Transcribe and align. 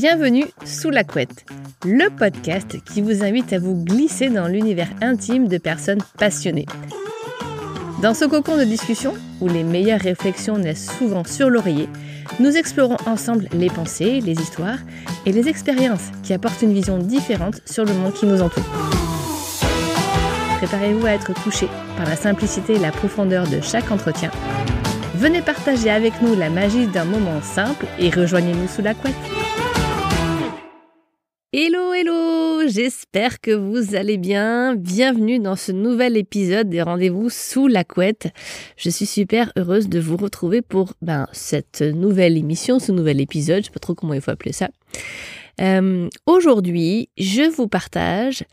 Bienvenue 0.00 0.46
sous 0.64 0.88
la 0.88 1.04
couette, 1.04 1.44
le 1.84 2.08
podcast 2.08 2.82
qui 2.86 3.02
vous 3.02 3.22
invite 3.22 3.52
à 3.52 3.58
vous 3.58 3.84
glisser 3.84 4.30
dans 4.30 4.48
l'univers 4.48 4.88
intime 5.02 5.46
de 5.46 5.58
personnes 5.58 6.00
passionnées. 6.16 6.64
Dans 8.00 8.14
ce 8.14 8.24
cocon 8.24 8.56
de 8.56 8.64
discussion, 8.64 9.12
où 9.42 9.48
les 9.48 9.62
meilleures 9.62 10.00
réflexions 10.00 10.56
naissent 10.56 10.90
souvent 10.96 11.24
sur 11.24 11.50
l'oreiller, 11.50 11.86
nous 12.38 12.56
explorons 12.56 12.96
ensemble 13.04 13.46
les 13.52 13.68
pensées, 13.68 14.22
les 14.22 14.40
histoires 14.40 14.78
et 15.26 15.32
les 15.32 15.48
expériences 15.48 16.08
qui 16.22 16.32
apportent 16.32 16.62
une 16.62 16.72
vision 16.72 16.96
différente 16.96 17.60
sur 17.66 17.84
le 17.84 17.92
monde 17.92 18.14
qui 18.14 18.24
nous 18.24 18.40
entoure. 18.40 18.64
Préparez-vous 20.56 21.04
à 21.04 21.10
être 21.10 21.34
touché 21.42 21.68
par 21.98 22.08
la 22.08 22.16
simplicité 22.16 22.76
et 22.76 22.78
la 22.78 22.90
profondeur 22.90 23.46
de 23.48 23.60
chaque 23.60 23.90
entretien. 23.90 24.30
Venez 25.16 25.42
partager 25.42 25.90
avec 25.90 26.22
nous 26.22 26.34
la 26.34 26.48
magie 26.48 26.86
d'un 26.86 27.04
moment 27.04 27.42
simple 27.42 27.84
et 27.98 28.08
rejoignez-nous 28.08 28.68
sous 28.68 28.80
la 28.80 28.94
couette. 28.94 29.14
J'espère 32.70 33.40
que 33.40 33.50
vous 33.50 33.94
allez 33.96 34.16
bien. 34.16 34.76
Bienvenue 34.76 35.40
dans 35.40 35.56
ce 35.56 35.72
nouvel 35.72 36.16
épisode 36.16 36.68
des 36.68 36.82
rendez-vous 36.82 37.28
sous 37.28 37.66
la 37.66 37.84
couette. 37.84 38.28
Je 38.76 38.90
suis 38.90 39.06
super 39.06 39.52
heureuse 39.56 39.88
de 39.88 39.98
vous 39.98 40.16
retrouver 40.16 40.62
pour 40.62 40.94
ben, 41.02 41.26
cette 41.32 41.82
nouvelle 41.82 42.36
émission, 42.36 42.78
ce 42.78 42.92
nouvel 42.92 43.20
épisode, 43.20 43.60
je 43.60 43.66
sais 43.66 43.72
pas 43.72 43.80
trop 43.80 43.94
comment 43.94 44.14
il 44.14 44.20
faut 44.20 44.30
appeler 44.30 44.52
ça. 44.52 44.68
Euh, 45.60 46.08
aujourd'hui, 46.26 47.10
je 47.18 47.50
vous 47.50 47.66
partage 47.66 48.44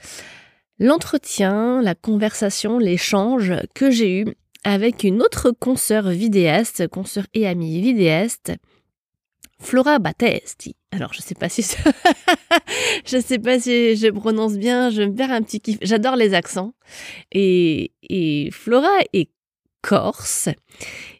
l'entretien, 0.79 1.81
la 1.81 1.93
conversation, 1.93 2.79
l'échange 2.79 3.53
que 3.75 3.91
j'ai 3.91 4.19
eu 4.19 4.25
avec 4.63 5.03
une 5.03 5.21
autre 5.21 5.51
consoeur 5.51 6.09
vidéaste, 6.09 6.87
consoeur 6.87 7.25
et 7.33 7.47
amie 7.47 7.81
vidéaste, 7.81 8.51
Flora 9.59 9.99
Battesti. 9.99 10.75
Alors 10.91 11.13
je 11.13 11.21
sais 11.21 11.35
si 11.49 11.61
je 13.05 13.19
sais 13.19 13.39
pas 13.39 13.59
si 13.59 13.95
je 13.95 14.07
prononce 14.09 14.57
bien, 14.57 14.89
je 14.89 15.01
me 15.01 15.15
faire 15.15 15.31
un 15.31 15.41
petit 15.41 15.59
kiff. 15.59 15.77
J'adore 15.81 16.15
les 16.15 16.33
accents 16.33 16.73
et, 17.31 17.91
Flora 18.51 18.99
est 19.13 19.29
corse 19.81 20.49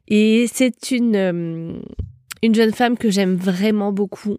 et 0.07 0.47
c'est 0.51 0.91
une 0.91 1.15
euh, 1.15 1.79
une 2.43 2.55
jeune 2.55 2.73
femme 2.73 2.97
que 2.97 3.09
j'aime 3.09 3.35
vraiment 3.35 3.91
beaucoup. 3.91 4.37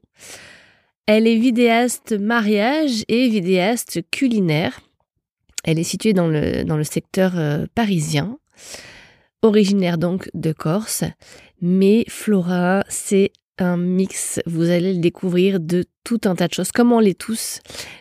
Elle 1.06 1.26
est 1.26 1.36
vidéaste 1.36 2.12
mariage 2.12 3.04
et 3.08 3.28
vidéaste 3.28 4.00
culinaire. 4.10 4.80
Elle 5.64 5.78
est 5.78 5.84
située 5.84 6.12
dans 6.12 6.28
le 6.28 6.64
dans 6.64 6.76
le 6.76 6.84
secteur 6.84 7.32
euh, 7.36 7.66
parisien 7.74 8.38
originaire 9.42 9.98
donc 9.98 10.28
de 10.34 10.52
Corse, 10.52 11.04
mais 11.60 12.04
Flora, 12.08 12.84
c'est 12.88 13.32
un 13.58 13.76
mix, 13.76 14.40
vous 14.46 14.70
allez 14.70 14.94
le 14.94 15.00
découvrir, 15.00 15.60
de 15.60 15.84
tout 16.04 16.20
un 16.24 16.34
tas 16.34 16.48
de 16.48 16.54
choses, 16.54 16.72
comme 16.72 16.92
on 16.92 17.00
l'est 17.00 17.18
tous. 17.18 17.60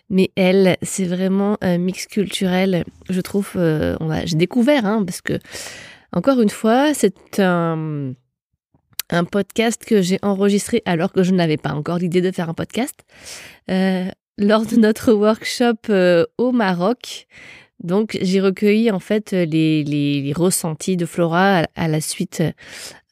Mais 0.09 0.31
elle, 0.35 0.77
c'est 0.81 1.05
vraiment 1.05 1.57
un 1.61 1.77
mix 1.77 2.05
culturel, 2.05 2.85
je 3.09 3.21
trouve, 3.21 3.51
euh, 3.55 3.97
j'ai 4.25 4.37
découvert, 4.37 4.85
hein, 4.85 5.03
parce 5.05 5.21
que, 5.21 5.39
encore 6.13 6.41
une 6.41 6.49
fois, 6.49 6.93
c'est 6.93 7.39
un, 7.39 8.13
un 9.09 9.23
podcast 9.25 9.83
que 9.85 10.01
j'ai 10.01 10.19
enregistré 10.21 10.81
alors 10.85 11.11
que 11.11 11.23
je 11.23 11.31
n'avais 11.31 11.57
pas 11.57 11.71
encore 11.71 11.97
l'idée 11.97 12.21
de 12.21 12.31
faire 12.31 12.49
un 12.49 12.53
podcast. 12.53 13.03
Euh, 13.69 14.09
lors 14.37 14.65
de 14.65 14.75
notre 14.75 15.13
workshop 15.13 15.89
euh, 15.89 16.25
au 16.37 16.51
Maroc, 16.51 17.27
donc 17.83 18.17
j'ai 18.21 18.39
recueilli 18.39 18.91
en 18.91 18.99
fait 18.99 19.31
les, 19.31 19.83
les, 19.83 20.33
ressentis 20.33 20.97
de 20.97 21.05
Flora 21.05 21.63
à, 21.75 21.87
la 21.87 22.01
suite 22.01 22.43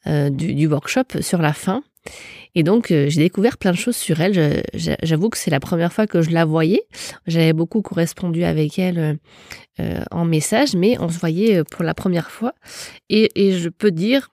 du, 0.06 0.54
du, 0.54 0.66
workshop 0.66 1.20
sur 1.20 1.42
la 1.42 1.52
fin. 1.52 1.82
Et 2.56 2.62
donc, 2.62 2.90
euh, 2.90 3.10
j'ai 3.10 3.20
découvert 3.20 3.58
plein 3.58 3.70
de 3.70 3.76
choses 3.76 3.96
sur 3.96 4.20
elle. 4.20 4.62
J'avoue 4.74 5.28
que 5.28 5.36
c'est 5.36 5.50
la 5.50 5.60
première 5.60 5.92
fois 5.92 6.06
que 6.06 6.22
je 6.22 6.30
la 6.30 6.46
voyais. 6.46 6.82
J'avais 7.26 7.52
beaucoup 7.52 7.82
correspondu 7.82 8.44
avec 8.44 8.78
elle 8.78 8.98
euh, 8.98 9.14
euh, 9.80 10.02
en 10.10 10.24
message, 10.24 10.74
mais 10.74 10.96
on 10.98 11.10
se 11.10 11.18
voyait 11.18 11.62
pour 11.64 11.84
la 11.84 11.92
première 11.92 12.30
fois. 12.30 12.54
Et, 13.10 13.30
je 13.52 13.68
peux 13.68 13.90
dire 13.90 14.30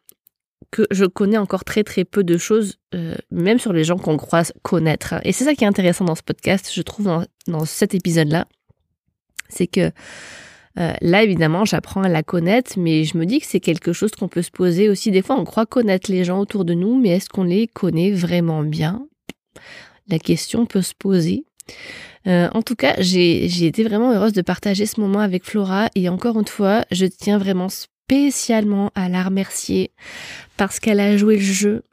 que 0.72 0.88
je 0.90 1.04
connais 1.04 1.38
encore 1.38 1.66
très 1.66 1.84
très 1.84 2.06
peu 2.06 2.24
de 2.24 2.38
choses, 2.38 2.80
même 3.30 3.60
sur 3.60 3.74
les 3.74 3.84
gens 3.84 3.98
qu'on 3.98 4.18
croit 4.18 4.44
connaître. 4.64 5.16
Et 5.24 5.32
c'est 5.32 5.44
ça 5.44 5.54
qui 5.54 5.66
est 5.66 5.68
intéressant 5.68 6.06
dans 6.06 6.16
ce 6.16 6.24
podcast, 6.24 6.72
je 6.74 6.82
trouve, 6.82 7.28
dans 7.48 7.66
cet 7.66 7.94
épisode-là. 7.94 8.48
C'est 9.50 9.68
que 9.68 9.92
euh, 10.80 10.94
là, 11.02 11.24
évidemment, 11.24 11.66
j'apprends 11.66 12.04
à 12.04 12.10
la 12.10 12.24
connaître, 12.24 12.74
mais 12.78 13.04
je 13.04 13.18
me 13.18 13.26
dis 13.26 13.40
que 13.40 13.46
c'est 13.46 13.60
quelque 13.60 13.94
chose 13.94 14.12
qu'on 14.12 14.28
peut 14.28 14.42
se 14.42 14.52
poser 14.52 14.90
aussi. 14.90 15.12
Des 15.12 15.22
fois, 15.22 15.40
on 15.40 15.44
croit 15.44 15.66
connaître 15.66 16.12
les 16.12 16.24
gens 16.24 16.40
autour 16.40 16.66
de 16.66 16.74
nous, 16.74 17.00
mais 17.00 17.10
est-ce 17.10 17.30
qu'on 17.30 17.44
les 17.44 17.68
connaît 17.68 18.12
vraiment 18.12 18.64
bien? 18.64 19.08
La 20.08 20.20
question 20.20 20.66
peut 20.66 20.82
se 20.82 20.94
poser. 20.96 21.46
Euh, 22.28 22.50
en 22.54 22.62
tout 22.62 22.76
cas, 22.76 22.96
j'ai 23.00 23.66
été 23.66 23.84
vraiment 23.84 24.12
heureuse 24.12 24.34
de 24.34 24.42
partager 24.42 24.86
ce 24.86 25.00
moment 25.00 25.20
avec 25.20 25.46
Flora 25.46 25.90
et 25.96 26.10
encore 26.10 26.40
une 26.40 26.48
fois, 26.48 26.86
je 26.92 27.06
tiens 27.06 27.38
vraiment 27.38 27.70
spécialement 27.70 28.92
à 28.96 29.10
la 29.10 29.24
remercier 29.24 29.92
parce 30.58 30.80
qu'elle 30.80 31.00
a 31.00 31.18
joué 31.18 31.36
le 31.36 31.42
jeu 31.42 31.84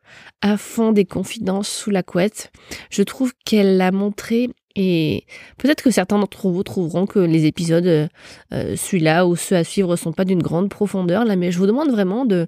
à 0.40 0.56
fond 0.56 0.92
des 0.92 1.04
confidences 1.04 1.68
sous 1.68 1.90
la 1.90 2.02
couette. 2.02 2.50
Je 2.90 3.02
trouve 3.02 3.32
qu'elle 3.44 3.80
a 3.80 3.92
montré 3.92 4.50
et 4.76 5.24
peut-être 5.58 5.82
que 5.82 5.90
certains 5.90 6.18
d'entre 6.18 6.48
vous 6.48 6.62
trouveront 6.62 7.06
que 7.06 7.18
les 7.18 7.46
épisodes, 7.46 7.86
euh, 7.86 8.08
euh, 8.52 8.76
celui-là 8.76 9.26
ou 9.26 9.36
ceux 9.36 9.56
à 9.56 9.64
suivre, 9.64 9.96
sont 9.96 10.12
pas 10.12 10.24
d'une 10.24 10.42
grande 10.42 10.68
profondeur 10.68 11.24
là, 11.24 11.36
mais 11.36 11.50
je 11.50 11.58
vous 11.58 11.66
demande 11.66 11.90
vraiment 11.90 12.24
de 12.24 12.46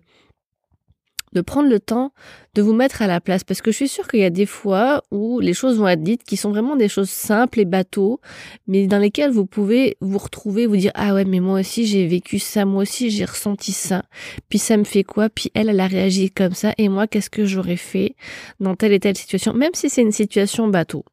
de 1.33 1.41
prendre 1.41 1.69
le 1.69 1.81
temps 1.81 2.13
de 2.55 2.63
vous 2.63 2.75
mettre 2.75 3.03
à 3.03 3.07
la 3.07 3.21
place 3.21 3.45
parce 3.45 3.63
que 3.63 3.71
je 3.71 3.77
suis 3.77 3.89
sûre 3.89 4.07
qu'il 4.07 4.21
y 4.21 4.25
a 4.25 4.31
des 4.31 4.47
fois 4.47 5.03
où 5.11 5.41
les 5.41 5.55
choses 5.55 5.79
vont 5.79 5.89
être 5.89 6.03
dites 6.03 6.23
qui 6.25 6.37
sont 6.37 6.51
vraiment 6.51 6.77
des 6.77 6.89
choses 6.89 7.09
simples 7.09 7.61
et 7.61 7.65
bateaux 7.65 8.21
mais 8.67 8.87
dans 8.87 8.99
lesquelles 8.99 9.31
vous 9.31 9.47
pouvez 9.47 9.97
vous 10.01 10.19
retrouver 10.19 10.67
vous 10.67 10.77
dire 10.77 10.93
ah 10.95 11.15
ouais 11.15 11.25
mais 11.25 11.41
moi 11.41 11.61
aussi 11.61 11.87
j'ai 11.87 12.07
vécu 12.07 12.39
ça 12.39 12.65
moi 12.65 12.83
aussi 12.83 13.11
j'ai 13.11 13.25
ressenti 13.25 13.73
ça. 13.73 14.03
Puis 14.49 14.59
ça 14.59 14.77
me 14.77 14.85
fait 14.85 15.05
quoi 15.05 15.29
puis 15.29 15.51
elle 15.55 15.69
elle 15.69 15.81
a 15.81 15.87
réagi 15.87 16.31
comme 16.31 16.53
ça 16.53 16.73
et 16.77 16.89
moi 16.89 17.07
qu'est-ce 17.07 17.31
que 17.31 17.47
j'aurais 17.47 17.77
fait 17.77 18.15
dans 18.61 18.75
telle 18.75 18.93
et 18.93 19.01
telle 19.01 19.17
situation? 19.17 19.55
Même 19.55 19.73
si 19.75 19.89
c'est 19.89 20.03
une 20.03 20.13
situation 20.13 20.69
bateau 20.69 21.05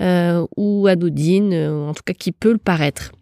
euh, 0.00 0.46
ou 0.56 0.86
anodine, 0.86 1.52
euh, 1.52 1.88
en 1.88 1.94
tout 1.94 2.02
cas 2.04 2.14
qui 2.14 2.32
peut 2.32 2.52
le 2.52 2.58
paraître. 2.58 3.12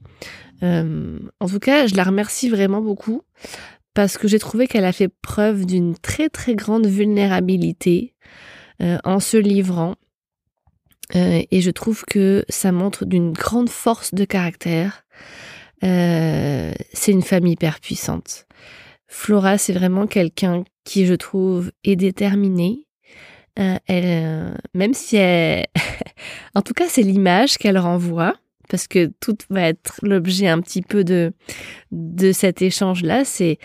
Euh, 0.62 1.18
en 1.40 1.48
tout 1.48 1.58
cas, 1.58 1.86
je 1.86 1.94
la 1.94 2.04
remercie 2.04 2.48
vraiment 2.50 2.80
beaucoup 2.82 3.22
parce 3.94 4.18
que 4.18 4.28
j'ai 4.28 4.38
trouvé 4.38 4.66
qu'elle 4.66 4.84
a 4.84 4.92
fait 4.92 5.08
preuve 5.08 5.66
d'une 5.66 5.96
très 5.96 6.28
très 6.28 6.54
grande 6.54 6.86
vulnérabilité 6.86 8.14
en 9.04 9.20
se 9.20 9.36
livrant. 9.36 9.96
et 11.14 11.60
je 11.60 11.70
trouve 11.70 12.04
que 12.04 12.44
ça 12.48 12.72
montre 12.72 13.04
d'une 13.04 13.32
grande 13.32 13.68
force 13.68 14.14
de 14.14 14.24
caractère. 14.24 15.04
c'est 15.82 17.08
une 17.08 17.22
femme 17.22 17.46
hyper 17.46 17.80
puissante. 17.80 18.46
Flora, 19.12 19.58
c'est 19.58 19.72
vraiment 19.72 20.06
quelqu'un 20.06 20.62
qui, 20.84 21.04
je 21.04 21.14
trouve, 21.14 21.72
est 21.82 21.96
déterminé, 21.96 22.86
euh, 23.58 23.76
elle, 23.86 24.04
euh, 24.06 24.54
même 24.72 24.94
si 24.94 25.16
elle, 25.16 25.66
en 26.54 26.62
tout 26.62 26.74
cas, 26.74 26.86
c'est 26.88 27.02
l'image 27.02 27.58
qu'elle 27.58 27.78
renvoie, 27.78 28.34
parce 28.70 28.86
que 28.86 29.12
tout 29.20 29.36
va 29.50 29.62
être 29.62 29.98
l'objet 30.02 30.48
un 30.48 30.60
petit 30.60 30.82
peu 30.82 31.04
de 31.04 31.32
de 31.90 32.32
cet 32.32 32.62
échange-là. 32.62 33.24
C'est 33.24 33.58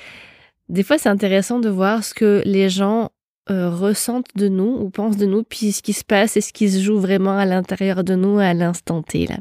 des 0.68 0.84
fois, 0.84 0.98
c'est 0.98 1.10
intéressant 1.10 1.60
de 1.60 1.70
voir 1.70 2.04
ce 2.04 2.14
que 2.14 2.42
les 2.46 2.70
gens 2.70 3.12
euh, 3.52 3.70
ressentent 3.70 4.36
de 4.36 4.48
nous 4.48 4.78
ou 4.80 4.90
pensent 4.90 5.18
de 5.18 5.28
nous, 5.28 5.44
puis 5.44 5.72
ce 5.72 5.84
qui 5.84 5.94
se 5.94 6.04
passe 6.04 6.36
et 6.36 6.42
ce 6.42 6.52
qui 6.52 6.70
se 6.70 6.80
joue 6.80 7.00
vraiment 7.00 7.38
à 7.38 7.46
l'intérieur 7.46 8.04
de 8.04 8.16
nous 8.16 8.40
à 8.40 8.54
l'instant 8.56 9.04
T. 9.04 9.28
Là. 9.28 9.38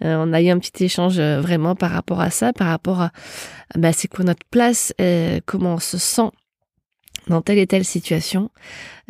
on 0.00 0.32
a 0.32 0.40
eu 0.40 0.48
un 0.48 0.58
petit 0.58 0.84
échange 0.84 1.20
vraiment 1.20 1.74
par 1.74 1.90
rapport 1.90 2.20
à 2.20 2.30
ça, 2.30 2.54
par 2.54 2.68
rapport 2.68 3.02
à 3.02 3.12
bah, 3.76 3.92
c'est 3.92 4.08
quoi 4.08 4.24
notre 4.24 4.46
place, 4.50 4.94
comment 5.44 5.74
on 5.74 5.78
se 5.78 5.98
sent 5.98 6.30
dans 7.28 7.42
telle 7.42 7.58
et 7.58 7.66
telle 7.66 7.84
situation, 7.84 8.50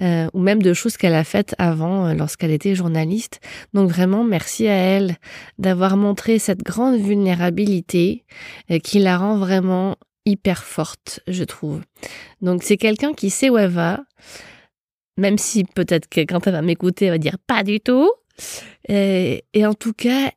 euh, 0.00 0.29
ou 0.33 0.41
même 0.41 0.62
de 0.62 0.73
choses 0.73 0.97
qu'elle 0.97 1.15
a 1.15 1.25
faites 1.25 1.55
avant 1.59 2.06
euh, 2.06 2.15
lorsqu'elle 2.15 2.50
était 2.50 2.75
journaliste. 2.75 3.41
Donc 3.73 3.91
vraiment, 3.91 4.25
merci 4.25 4.69
à 4.69 4.75
elle 4.75 5.17
d'avoir 5.59 5.97
montré 5.97 6.38
cette 6.38 6.62
grande 6.62 7.00
vulnérabilité 7.00 8.25
euh, 8.71 8.79
qui 8.79 8.99
la 8.99 9.19
rend 9.19 9.37
vraiment 9.38 9.97
hyper 10.27 10.65
forte, 10.65 11.21
je 11.27 11.44
trouve. 11.44 11.81
Donc 12.41 12.62
c'est 12.62 12.77
quelqu'un 12.77 13.12
qui 13.12 13.31
sait 13.31 13.50
où 13.50 13.59
elle 13.59 13.71
va, 13.71 14.00
même 15.17 15.38
si 15.38 15.65
peut-être 15.65 16.09
que 16.09 16.21
quand 16.21 16.47
elle 16.47 16.55
va 16.55 16.62
m'écouter, 16.62 17.06
elle 17.06 17.12
va 17.12 17.19
dire 17.19 17.38
pas 17.47 17.62
du 17.62 17.81
tout. 17.81 18.11
et 18.88 19.43
en 19.56 19.75
tout 19.75 19.93
cas, 19.93 20.31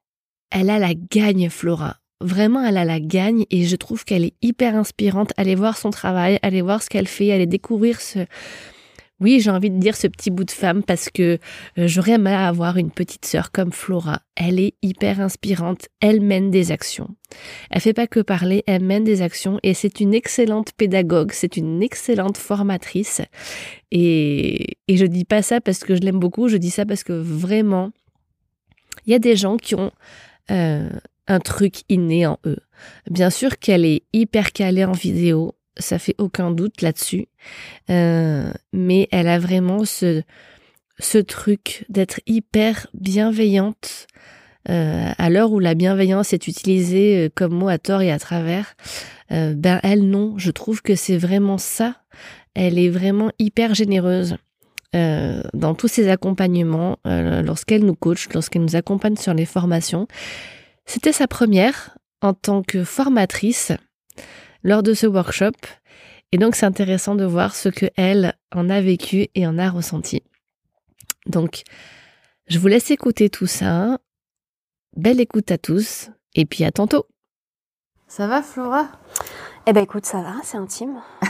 elle 0.51 0.69
a 0.69 0.79
la 0.79 0.93
gagne, 0.93 1.49
Flora. 1.49 1.97
Vraiment, 2.19 2.63
elle 2.63 2.77
a 2.77 2.85
la 2.85 2.99
gagne 2.99 3.45
et 3.51 3.65
je 3.65 3.75
trouve 3.75 4.03
qu'elle 4.03 4.25
est 4.25 4.33
hyper 4.41 4.75
inspirante. 4.75 5.33
Allez 5.37 5.55
voir 5.55 5.77
son 5.77 5.91
travail, 5.91 6.39
allez 6.41 6.61
voir 6.61 6.81
ce 6.81 6.89
qu'elle 6.89 7.07
fait, 7.07 7.31
allez 7.31 7.45
découvrir 7.45 8.01
ce, 8.01 8.25
Oui, 9.19 9.39
j'ai 9.39 9.49
envie 9.49 9.71
de 9.71 9.79
dire 9.79 9.95
ce 9.95 10.07
petit 10.07 10.29
bout 10.29 10.43
de 10.43 10.51
femme 10.51 10.83
parce 10.83 11.09
que 11.09 11.39
euh, 11.77 11.87
j'aurais 11.87 12.13
aimé 12.13 12.31
avoir 12.31 12.77
une 12.77 12.91
petite 12.91 13.25
sœur 13.25 13.51
comme 13.51 13.71
Flora. 13.71 14.21
Elle 14.35 14.59
est 14.59 14.75
hyper 14.83 15.19
inspirante, 15.19 15.87
elle 16.01 16.21
mène 16.21 16.51
des 16.51 16.71
actions. 16.71 17.09
Elle 17.71 17.81
fait 17.81 17.93
pas 17.93 18.05
que 18.05 18.19
parler, 18.19 18.63
elle 18.67 18.83
mène 18.83 19.03
des 19.03 19.23
actions 19.23 19.59
et 19.63 19.73
c'est 19.73 19.99
une 19.99 20.13
excellente 20.13 20.71
pédagogue, 20.73 21.31
c'est 21.33 21.57
une 21.57 21.81
excellente 21.81 22.37
formatrice. 22.37 23.21
Et, 23.91 24.77
et 24.87 24.97
je 24.97 25.05
dis 25.05 25.25
pas 25.25 25.41
ça 25.41 25.61
parce 25.61 25.79
que 25.79 25.95
je 25.95 26.01
l'aime 26.01 26.19
beaucoup, 26.19 26.47
je 26.47 26.57
dis 26.57 26.71
ça 26.71 26.85
parce 26.85 27.03
que 27.03 27.13
vraiment, 27.13 27.91
il 29.07 29.11
y 29.13 29.15
a 29.15 29.19
des 29.19 29.35
gens 29.35 29.57
qui 29.57 29.73
ont 29.73 29.91
euh, 30.51 30.89
un 31.27 31.39
truc 31.39 31.81
inné 31.89 32.25
en 32.25 32.39
eux. 32.45 32.59
Bien 33.09 33.29
sûr 33.29 33.59
qu'elle 33.59 33.85
est 33.85 34.03
hyper 34.13 34.51
calée 34.51 34.85
en 34.85 34.91
vidéo, 34.91 35.55
ça 35.79 35.99
fait 35.99 36.15
aucun 36.17 36.51
doute 36.51 36.81
là-dessus. 36.81 37.27
Euh, 37.89 38.51
mais 38.73 39.07
elle 39.11 39.27
a 39.27 39.39
vraiment 39.39 39.85
ce, 39.85 40.23
truc 41.27 41.85
d'être 41.89 42.19
hyper 42.25 42.87
bienveillante. 42.93 44.07
Euh, 44.69 45.11
à 45.17 45.29
l'heure 45.29 45.53
où 45.53 45.59
la 45.59 45.75
bienveillance 45.75 46.33
est 46.33 46.47
utilisée 46.47 47.27
euh, 47.27 47.29
comme 47.33 47.53
mot 47.53 47.69
à 47.69 47.77
tort 47.77 48.01
et 48.01 48.11
à 48.11 48.19
travers, 48.19 48.75
ben 49.29 49.81
elle 49.83 50.09
non, 50.09 50.37
je 50.37 50.51
trouve 50.51 50.81
que 50.81 50.95
c'est 50.95 51.17
vraiment 51.17 51.57
ça. 51.57 51.97
Elle 52.53 52.79
est 52.79 52.89
vraiment 52.89 53.29
hyper 53.39 53.75
généreuse 53.75 54.37
dans 54.93 55.75
tous 55.77 55.89
ses 55.89 56.09
accompagnements, 56.09 56.97
lorsqu'elle 57.05 57.85
nous 57.85 57.93
coach, 57.93 58.29
lorsqu'elle 58.33 58.63
nous 58.63 58.77
accompagne 58.77 59.17
sur 59.17 59.33
les 59.33 59.45
formations. 59.45 60.07
C'était 60.87 61.11
sa 61.11 61.27
première 61.27 61.97
en 62.21 62.33
tant 62.33 62.63
que 62.63 62.83
formatrice 62.83 63.73
lors 64.63 64.81
de 64.81 64.93
ce 64.93 65.05
workshop. 65.05 65.51
Et 66.31 66.37
donc, 66.37 66.55
c'est 66.55 66.65
intéressant 66.65 67.13
de 67.15 67.25
voir 67.25 67.55
ce 67.55 67.69
que 67.69 67.85
elle 67.95 68.33
en 68.55 68.69
a 68.69 68.81
vécu 68.81 69.27
et 69.35 69.45
en 69.45 69.57
a 69.57 69.69
ressenti. 69.69 70.23
Donc, 71.25 71.63
je 72.47 72.57
vous 72.57 72.67
laisse 72.67 72.89
écouter 72.89 73.29
tout 73.29 73.47
ça. 73.47 73.99
Belle 74.95 75.19
écoute 75.19 75.51
à 75.51 75.57
tous. 75.57 76.09
Et 76.33 76.45
puis 76.45 76.63
à 76.63 76.71
tantôt. 76.71 77.05
Ça 78.07 78.27
va, 78.27 78.41
Flora? 78.41 78.87
Eh 79.65 79.73
ben 79.73 79.83
écoute, 79.83 80.05
ça 80.05 80.21
va, 80.21 80.35
c'est 80.43 80.57
intime. 80.57 81.01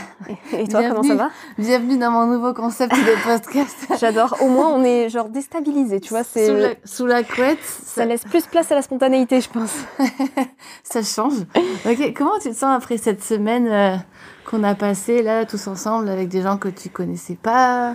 Et 0.52 0.66
toi, 0.66 0.82
comment 0.88 1.02
ça 1.02 1.14
va? 1.14 1.30
Bienvenue 1.58 1.96
dans 1.96 2.10
mon 2.10 2.26
nouveau 2.26 2.52
concept 2.52 2.92
de 2.92 3.24
podcast. 3.24 3.86
J'adore. 4.00 4.36
Au 4.40 4.48
moins, 4.48 4.68
on 4.68 4.82
est 4.82 5.08
genre 5.08 5.28
déstabilisé, 5.28 6.00
tu 6.00 6.10
vois. 6.10 6.24
C'est 6.24 6.78
sous, 6.84 7.06
la, 7.06 7.22
couette. 7.22 7.62
Ça... 7.62 8.04
laisse 8.04 8.24
plus 8.24 8.46
place 8.46 8.70
à 8.72 8.74
la 8.74 8.82
spontanéité, 8.82 9.40
je 9.40 9.48
pense. 9.48 9.74
ça 10.82 11.02
change. 11.02 11.40
Ok. 11.86 12.14
Comment 12.16 12.38
tu 12.40 12.50
te 12.50 12.54
sens 12.54 12.76
après 12.76 12.98
cette 12.98 13.22
semaine 13.22 13.68
euh, 13.68 13.96
qu'on 14.44 14.64
a 14.64 14.74
passée 14.74 15.22
là, 15.22 15.44
tous 15.44 15.68
ensemble, 15.68 16.08
avec 16.08 16.28
des 16.28 16.42
gens 16.42 16.58
que 16.58 16.68
tu 16.68 16.88
connaissais 16.88 17.36
pas? 17.40 17.94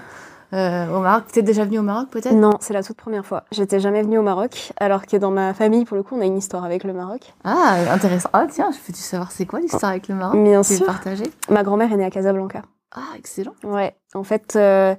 Euh, 0.54 0.88
au 0.96 1.00
Maroc. 1.00 1.26
Tu 1.34 1.40
es 1.40 1.42
déjà 1.42 1.66
venu 1.66 1.80
au 1.80 1.84
Maroc 1.84 2.10
peut-être? 2.10 2.36
Non, 2.36 2.52
c'est 2.60 2.74
la 2.74 2.84
toute 2.84 2.98
première 2.98 3.26
fois. 3.26 3.44
J'étais 3.52 3.80
jamais 3.80 4.04
venue 4.04 4.18
au 4.18 4.22
Maroc, 4.22 4.72
alors 4.78 5.06
que 5.06 5.18
dans 5.18 5.32
ma 5.32 5.54
famille, 5.54 5.86
pour 5.86 5.98
le 5.98 6.04
coup, 6.04 6.16
on 6.16 6.22
a 6.22 6.26
une 6.26 6.38
histoire 6.38 6.64
avec 6.64 6.84
le 6.84 6.94
Maroc. 6.94 7.34
Ah, 7.44 7.78
intéressant. 7.92 8.30
Ah 8.34 8.46
tiens, 8.50 8.70
je 8.72 8.78
peux-tu 8.78 9.02
savoir 9.02 9.32
c'est 9.32 9.46
quoi 9.46 9.60
l'histoire 9.60 9.92
avec 9.92 10.08
le 10.08 10.16
Maroc? 10.16 10.42
Bien 10.42 10.64
sûr. 10.64 10.86
partager? 10.86 11.26
Ma 11.50 11.64
grand-mère 11.64 11.92
est 11.92 11.98
née 11.98 12.06
à 12.06 12.12
Casablanca. 12.12 12.62
Ah, 12.96 13.18
excellent. 13.18 13.56
Ouais. 13.64 13.96
En 14.14 14.24
fait, 14.24 14.56
euh, 14.56 14.96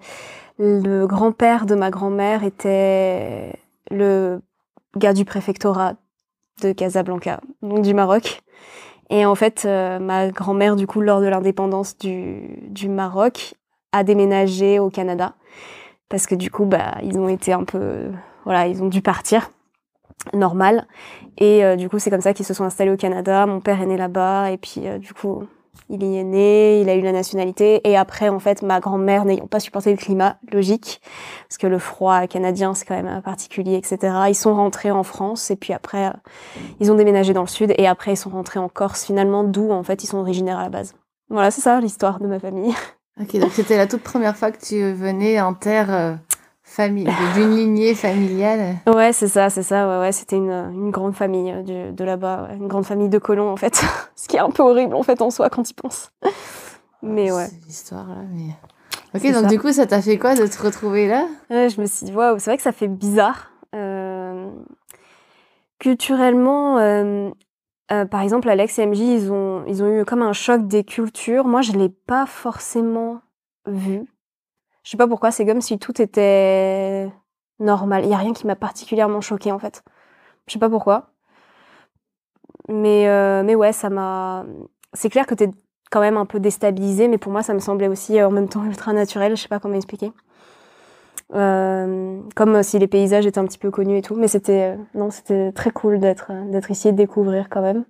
le 0.58 1.06
grand-père 1.06 1.66
de 1.66 1.74
ma 1.74 1.90
grand-mère 1.90 2.42
était 2.42 3.52
le 3.90 4.40
gars 4.96 5.12
du 5.12 5.24
préfectorat 5.24 5.94
de 6.62 6.72
Casablanca, 6.72 7.40
donc 7.62 7.82
du 7.82 7.94
Maroc. 7.94 8.42
Et 9.10 9.26
en 9.26 9.34
fait, 9.34 9.64
euh, 9.64 9.98
ma 9.98 10.28
grand-mère, 10.30 10.76
du 10.76 10.86
coup, 10.86 11.00
lors 11.00 11.20
de 11.20 11.26
l'indépendance 11.26 11.98
du, 11.98 12.58
du 12.68 12.88
Maroc, 12.88 13.54
a 13.94 14.04
déménagé 14.04 14.78
au 14.78 14.90
Canada 14.90 15.34
parce 16.08 16.26
que 16.26 16.34
du 16.34 16.50
coup, 16.50 16.64
bah, 16.64 16.96
ils 17.02 17.18
ont 17.18 17.28
été 17.28 17.52
un 17.52 17.64
peu, 17.64 18.10
voilà, 18.44 18.66
ils 18.66 18.82
ont 18.82 18.88
dû 18.88 19.02
partir, 19.02 19.50
normal. 20.32 20.86
Et 21.38 21.64
euh, 21.64 21.76
du 21.76 21.88
coup, 21.88 21.98
c'est 21.98 22.10
comme 22.10 22.20
ça 22.20 22.34
qu'ils 22.34 22.46
se 22.46 22.54
sont 22.54 22.64
installés 22.64 22.90
au 22.90 22.96
Canada. 22.96 23.46
Mon 23.46 23.60
père 23.60 23.80
est 23.80 23.86
né 23.86 23.96
là-bas, 23.96 24.50
et 24.50 24.56
puis 24.56 24.82
euh, 24.86 24.98
du 24.98 25.12
coup, 25.14 25.44
il 25.90 26.02
y 26.02 26.16
est 26.16 26.24
né, 26.24 26.80
il 26.80 26.88
a 26.88 26.94
eu 26.94 27.00
la 27.00 27.12
nationalité. 27.12 27.80
Et 27.88 27.96
après, 27.96 28.28
en 28.28 28.38
fait, 28.38 28.62
ma 28.62 28.80
grand-mère 28.80 29.24
n'ayant 29.24 29.46
pas 29.46 29.60
supporté 29.60 29.90
le 29.90 29.96
climat, 29.96 30.36
logique, 30.52 31.00
parce 31.48 31.58
que 31.58 31.66
le 31.66 31.78
froid 31.78 32.26
canadien, 32.26 32.74
c'est 32.74 32.84
quand 32.84 33.00
même 33.00 33.20
particulier, 33.22 33.76
etc. 33.76 33.98
Ils 34.28 34.36
sont 34.36 34.54
rentrés 34.54 34.90
en 34.90 35.02
France, 35.02 35.50
et 35.50 35.56
puis 35.56 35.72
après, 35.72 36.06
euh, 36.06 36.12
ils 36.80 36.92
ont 36.92 36.94
déménagé 36.94 37.32
dans 37.32 37.42
le 37.42 37.48
sud, 37.48 37.74
et 37.76 37.86
après, 37.86 38.12
ils 38.12 38.16
sont 38.16 38.30
rentrés 38.30 38.60
en 38.60 38.68
Corse, 38.68 39.04
finalement, 39.04 39.42
d'où, 39.42 39.70
en 39.70 39.82
fait, 39.82 40.04
ils 40.04 40.06
sont 40.06 40.18
originaires 40.18 40.58
à 40.58 40.62
la 40.62 40.70
base. 40.70 40.94
Voilà, 41.28 41.50
c'est 41.50 41.62
ça 41.62 41.80
l'histoire 41.80 42.20
de 42.20 42.26
ma 42.26 42.38
famille. 42.38 42.74
Ok, 43.20 43.36
donc 43.38 43.52
c'était 43.52 43.76
la 43.76 43.86
toute 43.86 44.02
première 44.02 44.36
fois 44.36 44.50
que 44.50 44.58
tu 44.64 44.92
venais 44.92 45.40
en 45.40 45.54
terre 45.54 45.92
euh, 45.94 46.14
famille, 46.62 47.08
d'une 47.34 47.50
lignée 47.56 47.94
familiale. 47.94 48.76
Ouais, 48.86 49.12
c'est 49.12 49.28
ça, 49.28 49.50
c'est 49.50 49.62
ça. 49.62 49.86
Ouais, 49.88 50.00
ouais, 50.06 50.12
c'était 50.12 50.36
une, 50.36 50.50
une 50.50 50.90
grande 50.90 51.14
famille 51.14 51.52
euh, 51.52 51.62
de, 51.62 51.92
de 51.92 52.04
là-bas, 52.04 52.48
une 52.54 52.66
grande 52.66 52.86
famille 52.86 53.08
de 53.08 53.18
colons 53.18 53.50
en 53.50 53.56
fait, 53.56 53.84
ce 54.16 54.26
qui 54.26 54.36
est 54.36 54.40
un 54.40 54.50
peu 54.50 54.62
horrible 54.62 54.94
en 54.94 55.02
fait 55.04 55.22
en 55.22 55.30
soi 55.30 55.48
quand 55.48 55.68
y 55.68 55.74
penses. 55.74 56.10
Mais 57.02 57.30
ouais. 57.30 57.46
C'est 57.46 57.66
l'histoire 57.66 58.08
là, 58.08 58.22
mais. 58.32 58.54
Ok, 59.14 59.32
donc 59.32 59.46
du 59.46 59.60
coup, 59.60 59.70
ça 59.72 59.86
t'a 59.86 60.02
fait 60.02 60.18
quoi 60.18 60.34
de 60.34 60.46
te 60.48 60.60
retrouver 60.60 61.06
là? 61.06 61.26
Ouais, 61.48 61.68
Je 61.68 61.80
me 61.80 61.86
suis 61.86 62.06
dit, 62.06 62.12
waouh, 62.12 62.36
c'est 62.40 62.50
vrai 62.50 62.56
que 62.56 62.64
ça 62.64 62.72
fait 62.72 62.88
bizarre. 62.88 63.52
Euh... 63.76 64.50
Culturellement, 65.78 66.78
euh, 66.78 67.30
euh, 67.92 68.06
par 68.06 68.22
exemple, 68.22 68.48
Alex 68.48 68.78
et 68.78 68.86
MJ, 68.86 69.00
ils 69.00 69.32
ont, 69.32 69.64
ils 69.66 69.82
ont 69.82 70.00
eu 70.00 70.04
comme 70.04 70.22
un 70.22 70.32
choc 70.32 70.66
des 70.66 70.84
cultures. 70.84 71.44
Moi, 71.44 71.60
je 71.60 71.72
l'ai 71.72 71.90
pas 71.90 72.26
forcément 72.26 73.20
vu. 73.66 74.06
Je 74.82 74.90
sais 74.90 74.96
pas 74.96 75.06
pourquoi, 75.06 75.30
c'est 75.30 75.46
comme 75.46 75.60
si 75.60 75.78
tout 75.78 76.00
était 76.00 77.10
normal. 77.58 78.04
Il 78.04 78.10
y 78.10 78.14
a 78.14 78.18
rien 78.18 78.32
qui 78.32 78.46
m'a 78.46 78.56
particulièrement 78.56 79.20
choqué 79.20 79.52
en 79.52 79.58
fait. 79.58 79.82
Je 80.46 80.54
sais 80.54 80.58
pas 80.58 80.68
pourquoi. 80.68 81.10
Mais, 82.68 83.08
euh, 83.08 83.42
mais 83.44 83.54
ouais, 83.54 83.72
ça 83.72 83.90
m'a. 83.90 84.44
C'est 84.94 85.10
clair 85.10 85.26
que 85.26 85.34
t'es 85.34 85.50
quand 85.90 86.00
même 86.00 86.16
un 86.16 86.26
peu 86.26 86.40
déstabilisé, 86.40 87.08
mais 87.08 87.18
pour 87.18 87.32
moi, 87.32 87.42
ça 87.42 87.54
me 87.54 87.58
semblait 87.58 87.88
aussi 87.88 88.18
euh, 88.18 88.28
en 88.28 88.30
même 88.30 88.48
temps 88.48 88.64
ultra 88.64 88.92
naturel. 88.92 89.36
Je 89.36 89.42
sais 89.42 89.48
pas 89.48 89.60
comment 89.60 89.74
expliquer. 89.74 90.12
Euh, 91.32 92.20
comme 92.36 92.62
si 92.62 92.78
les 92.78 92.86
paysages 92.86 93.26
étaient 93.26 93.38
un 93.38 93.46
petit 93.46 93.58
peu 93.58 93.70
connus 93.70 93.98
et 93.98 94.02
tout, 94.02 94.14
mais 94.14 94.28
c'était 94.28 94.76
non, 94.94 95.10
c'était 95.10 95.52
très 95.52 95.70
cool 95.70 95.98
d'être 95.98 96.30
d'être 96.50 96.70
ici 96.70 96.88
et 96.88 96.92
de 96.92 96.96
découvrir 96.96 97.48
quand 97.48 97.62
même. 97.62 97.84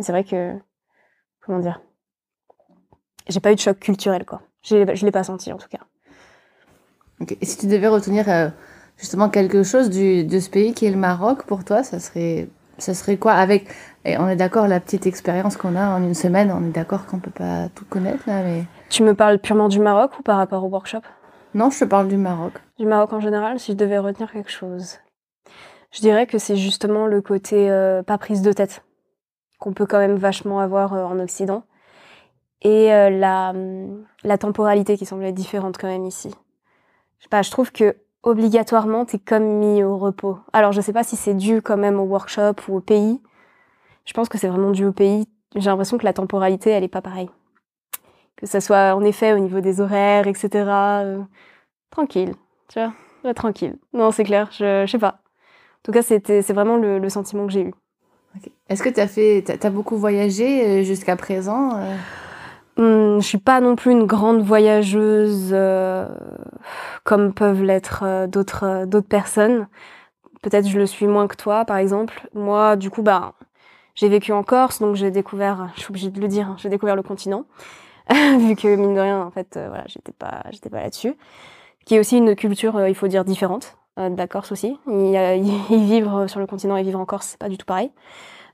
C'est 0.00 0.12
vrai 0.12 0.24
que 0.24 0.54
comment 1.40 1.60
dire, 1.60 1.80
j'ai 3.28 3.40
pas 3.40 3.52
eu 3.52 3.54
de 3.54 3.60
choc 3.60 3.78
culturel 3.78 4.24
quoi. 4.24 4.42
Je 4.62 4.94
je 4.94 5.04
l'ai 5.06 5.12
pas 5.12 5.24
senti 5.24 5.52
en 5.52 5.58
tout 5.58 5.68
cas. 5.68 5.78
Okay. 7.20 7.38
Et 7.40 7.44
si 7.44 7.56
tu 7.56 7.66
devais 7.66 7.88
retenir 7.88 8.28
euh, 8.28 8.48
justement 8.96 9.28
quelque 9.28 9.62
chose 9.62 9.88
du, 9.88 10.24
de 10.24 10.40
ce 10.40 10.50
pays 10.50 10.74
qui 10.74 10.86
est 10.86 10.90
le 10.90 10.96
Maroc 10.96 11.44
pour 11.44 11.64
toi, 11.64 11.84
ça 11.84 12.00
serait 12.00 12.48
ça 12.78 12.94
serait 12.94 13.16
quoi 13.16 13.32
avec 13.34 13.68
et 14.04 14.18
on 14.18 14.28
est 14.28 14.36
d'accord 14.36 14.66
la 14.66 14.80
petite 14.80 15.06
expérience 15.06 15.56
qu'on 15.56 15.76
a 15.76 15.88
en 15.88 16.02
une 16.02 16.14
semaine, 16.14 16.50
on 16.50 16.66
est 16.66 16.72
d'accord 16.72 17.06
qu'on 17.06 17.20
peut 17.20 17.30
pas 17.30 17.68
tout 17.74 17.84
connaître 17.84 18.24
là, 18.26 18.42
mais 18.42 18.64
tu 18.88 19.02
me 19.04 19.14
parles 19.14 19.38
purement 19.38 19.68
du 19.68 19.78
Maroc 19.78 20.18
ou 20.18 20.22
par 20.22 20.36
rapport 20.38 20.64
au 20.64 20.68
workshop? 20.68 21.02
Non, 21.54 21.70
je 21.70 21.80
te 21.80 21.84
parle 21.84 22.08
du 22.08 22.16
Maroc. 22.16 22.54
Du 22.78 22.86
Maroc 22.86 23.12
en 23.12 23.20
général, 23.20 23.58
si 23.58 23.72
je 23.72 23.76
devais 23.76 23.98
retenir 23.98 24.30
quelque 24.30 24.50
chose. 24.50 24.98
Je 25.90 26.00
dirais 26.00 26.26
que 26.26 26.38
c'est 26.38 26.56
justement 26.56 27.06
le 27.06 27.20
côté 27.20 27.70
euh, 27.70 28.02
pas 28.02 28.18
prise 28.18 28.42
de 28.42 28.52
tête 28.52 28.84
qu'on 29.58 29.72
peut 29.72 29.86
quand 29.86 29.98
même 29.98 30.16
vachement 30.16 30.60
avoir 30.60 30.94
euh, 30.94 31.04
en 31.04 31.18
Occident 31.18 31.64
et 32.62 32.92
euh, 32.92 33.10
la, 33.10 33.52
la 34.22 34.38
temporalité 34.38 34.96
qui 34.96 35.06
semble 35.06 35.24
être 35.24 35.34
différente 35.34 35.78
quand 35.78 35.88
même 35.88 36.06
ici. 36.06 36.30
Je 37.18 37.24
sais 37.24 37.28
pas, 37.28 37.42
je 37.42 37.50
trouve 37.50 37.72
que 37.72 37.96
obligatoirement 38.22 39.04
t'es 39.04 39.18
comme 39.18 39.44
mis 39.44 39.82
au 39.82 39.98
repos. 39.98 40.38
Alors 40.52 40.72
je 40.72 40.80
sais 40.80 40.92
pas 40.92 41.04
si 41.04 41.16
c'est 41.16 41.34
dû 41.34 41.62
quand 41.62 41.76
même 41.76 41.98
au 41.98 42.04
workshop 42.04 42.54
ou 42.68 42.76
au 42.76 42.80
pays. 42.80 43.20
Je 44.04 44.12
pense 44.12 44.28
que 44.28 44.38
c'est 44.38 44.48
vraiment 44.48 44.70
dû 44.70 44.86
au 44.86 44.92
pays. 44.92 45.26
J'ai 45.56 45.70
l'impression 45.70 45.98
que 45.98 46.04
la 46.04 46.12
temporalité 46.12 46.70
elle 46.70 46.84
est 46.84 46.88
pas 46.88 47.02
pareille 47.02 47.30
que 48.36 48.46
ça 48.46 48.60
soit 48.60 48.94
en 48.94 49.02
effet 49.02 49.32
au 49.32 49.38
niveau 49.38 49.60
des 49.60 49.80
horaires, 49.80 50.26
etc. 50.26 50.48
Euh, 50.66 51.22
tranquille, 51.90 52.34
tu 52.68 52.78
vois, 52.78 52.92
ouais, 53.24 53.34
tranquille. 53.34 53.76
Non, 53.92 54.10
c'est 54.10 54.24
clair, 54.24 54.48
je, 54.52 54.84
je 54.86 54.90
sais 54.90 54.98
pas. 54.98 55.20
En 55.80 55.82
tout 55.84 55.92
cas, 55.92 56.02
c'était, 56.02 56.42
c'est 56.42 56.52
vraiment 56.52 56.76
le, 56.76 56.98
le, 56.98 57.08
sentiment 57.08 57.46
que 57.46 57.52
j'ai 57.52 57.62
eu. 57.62 57.74
Okay. 58.36 58.52
Est-ce 58.68 58.82
que 58.82 58.88
tu 58.88 59.00
as 59.00 59.08
fait, 59.08 59.42
t'as, 59.44 59.66
as 59.66 59.70
beaucoup 59.70 59.96
voyagé 59.96 60.80
euh, 60.80 60.82
jusqu'à 60.82 61.16
présent 61.16 61.78
euh... 61.78 61.96
hum, 63.16 63.20
Je 63.20 63.26
suis 63.26 63.38
pas 63.38 63.60
non 63.60 63.76
plus 63.76 63.92
une 63.92 64.04
grande 64.04 64.42
voyageuse 64.42 65.50
euh, 65.52 66.06
comme 67.04 67.32
peuvent 67.32 67.62
l'être 67.62 68.26
d'autres 68.26 68.84
d'autres 68.86 69.08
personnes. 69.08 69.68
Peut-être 70.42 70.68
je 70.68 70.78
le 70.78 70.86
suis 70.86 71.06
moins 71.06 71.26
que 71.26 71.36
toi, 71.36 71.64
par 71.64 71.76
exemple. 71.78 72.28
Moi, 72.34 72.76
du 72.76 72.90
coup, 72.90 73.02
bah, 73.02 73.34
j'ai 73.94 74.08
vécu 74.08 74.32
en 74.32 74.42
Corse, 74.42 74.80
donc 74.80 74.96
j'ai 74.96 75.10
découvert, 75.10 75.70
je 75.74 75.80
suis 75.80 75.90
obligée 75.90 76.10
de 76.10 76.20
le 76.20 76.28
dire, 76.28 76.48
hein, 76.48 76.56
j'ai 76.58 76.68
découvert 76.68 76.96
le 76.96 77.02
continent. 77.02 77.44
vu 78.38 78.56
que 78.56 78.74
mine 78.74 78.94
de 78.94 79.00
rien, 79.00 79.22
en 79.22 79.30
fait, 79.30 79.56
euh, 79.56 79.68
voilà, 79.68 79.84
j'étais 79.86 80.12
pas, 80.12 80.42
j'étais 80.50 80.68
pas 80.68 80.80
là-dessus. 80.82 81.14
Qui 81.84 81.94
est 81.94 82.00
aussi 82.00 82.18
une 82.18 82.34
culture, 82.34 82.76
euh, 82.76 82.88
il 82.88 82.94
faut 82.94 83.06
dire 83.06 83.24
différente 83.24 83.76
euh, 83.98 84.08
de 84.08 84.16
la 84.16 84.26
Corse 84.26 84.50
aussi. 84.50 84.78
Y 84.88 85.16
a, 85.16 85.36
y, 85.36 85.50
vivre 85.70 86.26
sur 86.26 86.40
le 86.40 86.46
continent 86.46 86.76
et 86.76 86.82
vivre 86.82 86.98
en 86.98 87.04
Corse, 87.04 87.28
c'est 87.28 87.38
pas 87.38 87.48
du 87.48 87.56
tout 87.56 87.66
pareil. 87.66 87.90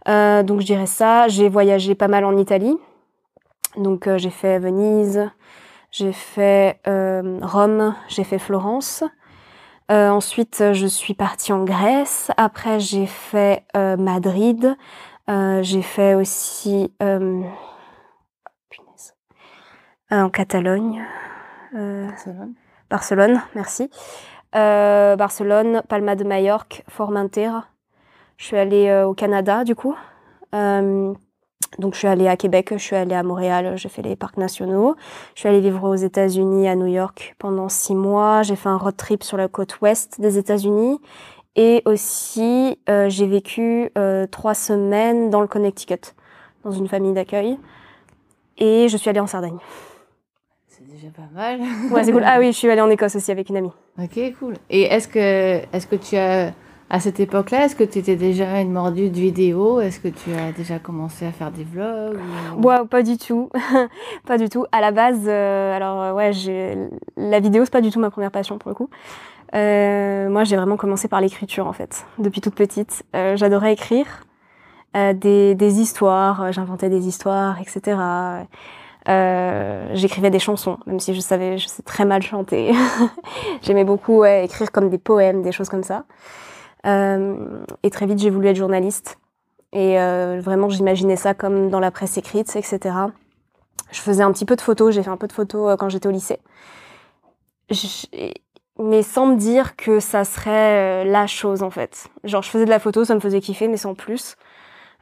Donc 0.07 0.61
je 0.61 0.67
dirais 0.67 0.87
ça. 0.87 1.27
J'ai 1.27 1.49
voyagé 1.49 1.95
pas 1.95 2.07
mal 2.07 2.25
en 2.25 2.37
Italie. 2.37 2.77
Donc 3.77 4.09
j'ai 4.19 4.31
fait 4.31 4.61
Venise, 4.61 5.29
j'ai 5.91 6.13
fait 6.13 6.79
Rome, 6.87 7.93
j'ai 8.07 8.23
fait 8.23 8.39
Florence. 8.39 9.03
ensuite, 9.91 10.63
je 10.73 10.87
suis 10.87 11.15
partie 11.15 11.53
en 11.53 11.65
Grèce. 11.65 12.31
Après, 12.37 12.79
j'ai 12.79 13.07
fait 13.07 13.65
Madrid. 13.75 14.77
j'ai 15.29 15.83
fait 15.83 16.15
aussi 16.15 16.93
en 20.11 20.29
Catalogne. 20.31 21.05
Barcelone. 21.73 22.55
Barcelone, 22.91 23.43
merci. 23.55 23.91
Barcelone, 24.53 25.83
Palma 25.89 26.15
de 26.17 26.25
Majorque, 26.25 26.85
Formentera. 26.89 27.67
Je 28.39 28.45
suis 28.47 28.57
allée 28.57 29.05
au 29.07 29.15
Canada, 29.15 29.65
du 29.65 29.75
coup. 29.75 29.97
Donc 31.79 31.95
je 31.95 31.99
suis 31.99 32.09
allée 32.09 32.29
à 32.29 32.37
Québec, 32.37 32.69
je 32.73 32.79
suis 32.79 32.97
allée 32.97 33.15
à 33.15 33.23
Montréal, 33.23 33.75
j'ai 33.77 33.89
fait 33.89 34.03
les 34.03 34.17
parcs 34.17 34.39
nationaux. 34.39 34.95
Je 35.35 35.41
suis 35.41 35.49
allée 35.49 35.61
vivre 35.61 35.87
aux 35.89 35.95
États-Unis, 35.95 36.69
à 36.69 36.77
New 36.77 36.87
York, 36.87 37.35
pendant 37.39 37.69
six 37.69 37.95
mois. 37.95 38.43
J'ai 38.43 38.57
fait 38.57 38.69
un 38.69 38.79
road 38.79 38.97
trip 38.97 39.23
sur 39.23 39.37
la 39.37 39.49
côte 39.49 39.81
ouest 39.81 40.21
des 40.21 40.39
États-Unis. 40.39 41.01
Et 41.57 41.83
aussi, 41.85 42.79
euh, 42.89 43.09
j'ai 43.09 43.27
vécu 43.27 43.91
euh, 43.99 44.27
trois 44.27 44.55
semaines 44.55 45.31
dans 45.31 45.41
le 45.41 45.47
Connecticut, 45.47 46.15
dans 46.65 46.71
une 46.71 46.89
famille 46.89 47.13
d'accueil. 47.13 47.59
Et 48.59 48.89
je 48.89 48.97
suis 48.97 49.11
allée 49.11 49.21
en 49.21 49.27
Sardaigne. 49.27 49.59
C'est 50.97 51.03
déjà 51.03 51.13
pas 51.15 51.29
mal. 51.35 51.61
ouais, 51.91 52.05
c'est 52.05 52.13
cool. 52.13 52.23
Ah 52.25 52.39
oui, 52.39 52.47
je 52.47 52.57
suis 52.57 52.71
allée 52.71 52.81
en 52.81 52.91
Écosse 52.91 53.17
aussi 53.17 53.31
avec 53.31 53.49
une 53.49 53.57
amie. 53.57 53.73
Ok, 53.99 54.19
cool. 54.39 54.55
Et 54.71 54.83
est-ce 54.83 55.09
que, 55.09 55.19
est-ce 55.75 55.87
que 55.87 55.97
tu 55.97 56.17
as 56.17 56.53
à 56.89 57.01
cette 57.01 57.19
époque-là, 57.19 57.65
est-ce 57.65 57.75
que 57.75 57.83
tu 57.83 57.99
étais 57.99 58.15
déjà 58.15 58.61
une 58.61 58.71
mordue 58.71 59.11
de 59.11 59.19
vidéo 59.19 59.81
Est-ce 59.81 59.99
que 59.99 60.07
tu 60.07 60.33
as 60.33 60.53
déjà 60.53 60.79
commencé 60.79 61.27
à 61.27 61.33
faire 61.33 61.51
des 61.51 61.65
vlogs 61.65 62.17
ou... 62.57 62.87
pas 62.87 63.03
du 63.03 63.19
tout. 63.19 63.51
pas 64.27 64.39
du 64.39 64.49
tout. 64.49 64.67
À 64.71 64.81
la 64.81 64.93
base, 64.93 65.25
euh, 65.27 65.77
alors 65.77 66.01
euh, 66.01 66.13
ouais, 66.13 66.33
j'ai 66.33 66.77
la 67.17 67.41
vidéo, 67.41 67.65
c'est 67.65 67.73
pas 67.73 67.81
du 67.81 67.91
tout 67.91 67.99
ma 67.99 68.11
première 68.11 68.31
passion 68.31 68.57
pour 68.59 68.69
le 68.69 68.77
coup. 68.77 68.89
Euh, 69.55 70.29
moi, 70.29 70.45
j'ai 70.45 70.55
vraiment 70.55 70.77
commencé 70.77 71.09
par 71.09 71.21
l'écriture 71.21 71.67
en 71.67 71.73
fait, 71.73 72.07
depuis 72.19 72.41
toute 72.41 72.55
petite. 72.55 73.03
Euh, 73.17 73.37
J'adorais 73.37 73.73
écrire 73.73 74.23
des, 74.95 75.55
des, 75.55 75.81
histoires, 75.81 76.53
j'inventais 76.53 76.89
des 76.89 77.07
histoires, 77.07 77.61
etc. 77.61 77.99
J'écrivais 79.07 80.31
des 80.31 80.39
chansons, 80.39 80.79
même 80.87 81.01
si 81.01 81.15
je 81.15 81.21
savais, 81.21 81.59
je 81.59 81.69
sais 81.69 81.83
très 81.83 82.05
mal 82.05 82.23
chanter. 82.23 82.73
J'aimais 83.63 83.85
beaucoup 83.85 84.25
écrire 84.25 84.73
comme 84.73 84.91
des 84.91 84.99
poèmes, 84.99 85.43
des 85.43 85.53
choses 85.53 85.69
comme 85.69 85.85
ça. 85.85 86.05
Euh, 86.87 87.65
et 87.83 87.91
très 87.91 88.07
vite, 88.07 88.19
j'ai 88.19 88.31
voulu 88.31 88.49
être 88.49 88.57
journaliste. 88.57 89.19
Et 89.73 90.01
euh, 90.01 90.41
vraiment, 90.43 90.69
j'imaginais 90.69 91.17
ça 91.17 91.35
comme 91.35 91.71
dans 91.71 91.81
la 91.81 91.91
presse 91.91 92.17
écrite, 92.17 92.55
etc. 92.57 92.95
Je 93.91 94.01
faisais 94.01 94.23
un 94.23 94.33
petit 94.33 94.45
peu 94.45 94.57
de 94.57 94.61
photos, 94.61 94.95
j'ai 94.95 95.03
fait 95.03 95.11
un 95.11 95.17
peu 95.17 95.27
de 95.27 95.33
photos 95.33 95.73
euh, 95.73 95.77
quand 95.77 95.89
j'étais 95.89 96.09
au 96.09 96.13
lycée. 96.13 96.39
Mais 98.79 99.03
sans 99.03 99.27
me 99.27 99.37
dire 99.37 99.75
que 99.77 100.01
ça 100.01 100.25
serait 100.25 101.05
la 101.05 101.27
chose, 101.27 101.63
en 101.63 101.71
fait. 101.71 102.09
Genre, 102.25 102.43
je 102.43 102.51
faisais 102.51 102.67
de 102.67 102.71
la 102.71 102.79
photo, 102.79 103.05
ça 103.05 103.15
me 103.15 103.21
faisait 103.21 103.41
kiffer, 103.41 103.69
mais 103.69 103.79
sans 103.79 103.95
plus. 103.95 104.37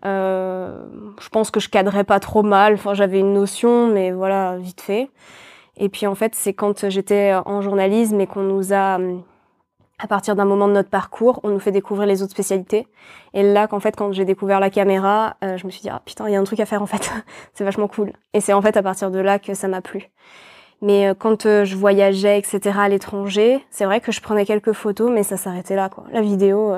Euh, 0.07 0.85
je 1.21 1.29
pense 1.29 1.51
que 1.51 1.61
je 1.61 1.69
cadrais 1.69 2.05
pas 2.05 2.21
trop 2.21 2.43
mal. 2.43 2.75
Enfin, 2.75 2.95
j'avais 2.95 3.21
une 3.21 3.33
notion, 3.33 3.89
mais 3.89 4.11
voilà, 4.11 4.57
vite 4.59 4.81
fait. 4.81 5.11
Et 5.77 5.89
puis 5.89 6.07
en 6.07 6.15
fait, 6.15 6.35
c'est 6.35 6.53
quand 6.53 6.89
j'étais 6.89 7.35
en 7.47 7.61
journalisme 7.61 8.21
et 8.21 8.27
qu'on 8.27 8.43
nous 8.43 8.73
a 8.73 8.99
à 9.99 10.07
partir 10.07 10.35
d'un 10.35 10.45
moment 10.45 10.69
de 10.69 10.73
notre 10.73 10.91
parcours, 10.91 11.41
on 11.45 11.51
nous 11.51 11.59
fait 11.59 11.71
découvrir 11.71 12.07
les 12.07 12.23
autres 12.23 12.33
spécialités. 12.33 12.87
Et 13.33 13.43
là, 13.43 13.67
qu'en 13.67 13.81
fait, 13.81 13.97
quand 13.97 14.13
j'ai 14.13 14.25
découvert 14.25 14.61
la 14.61 14.71
caméra, 14.71 15.37
euh, 15.45 15.57
je 15.57 15.67
me 15.67 15.71
suis 15.71 15.83
dit, 15.83 15.89
ah 15.89 16.03
putain, 16.05 16.29
il 16.29 16.33
y 16.33 16.37
a 16.37 16.41
un 16.41 16.45
truc 16.45 16.61
à 16.61 16.67
faire 16.67 16.83
en 16.83 16.87
fait. 16.87 17.11
c'est 17.55 17.65
vachement 17.65 17.89
cool. 17.89 18.13
Et 18.33 18.41
c'est 18.41 18.53
en 18.53 18.63
fait 18.63 18.77
à 18.77 18.83
partir 18.83 19.11
de 19.11 19.19
là 19.19 19.39
que 19.39 19.55
ça 19.55 19.69
m'a 19.69 19.81
plu. 19.81 20.11
Mais 20.83 21.09
euh, 21.09 21.15
quand 21.15 21.47
euh, 21.47 21.65
je 21.65 21.77
voyageais, 21.77 22.39
etc., 22.39 22.79
à 22.79 22.89
l'étranger, 22.89 23.65
c'est 23.71 23.85
vrai 23.85 24.01
que 24.01 24.13
je 24.13 24.21
prenais 24.21 24.45
quelques 24.45 24.73
photos, 24.73 25.11
mais 25.11 25.23
ça 25.23 25.37
s'arrêtait 25.37 25.77
là, 25.77 25.89
quoi. 25.89 26.05
La 26.13 26.21
vidéo, 26.21 26.75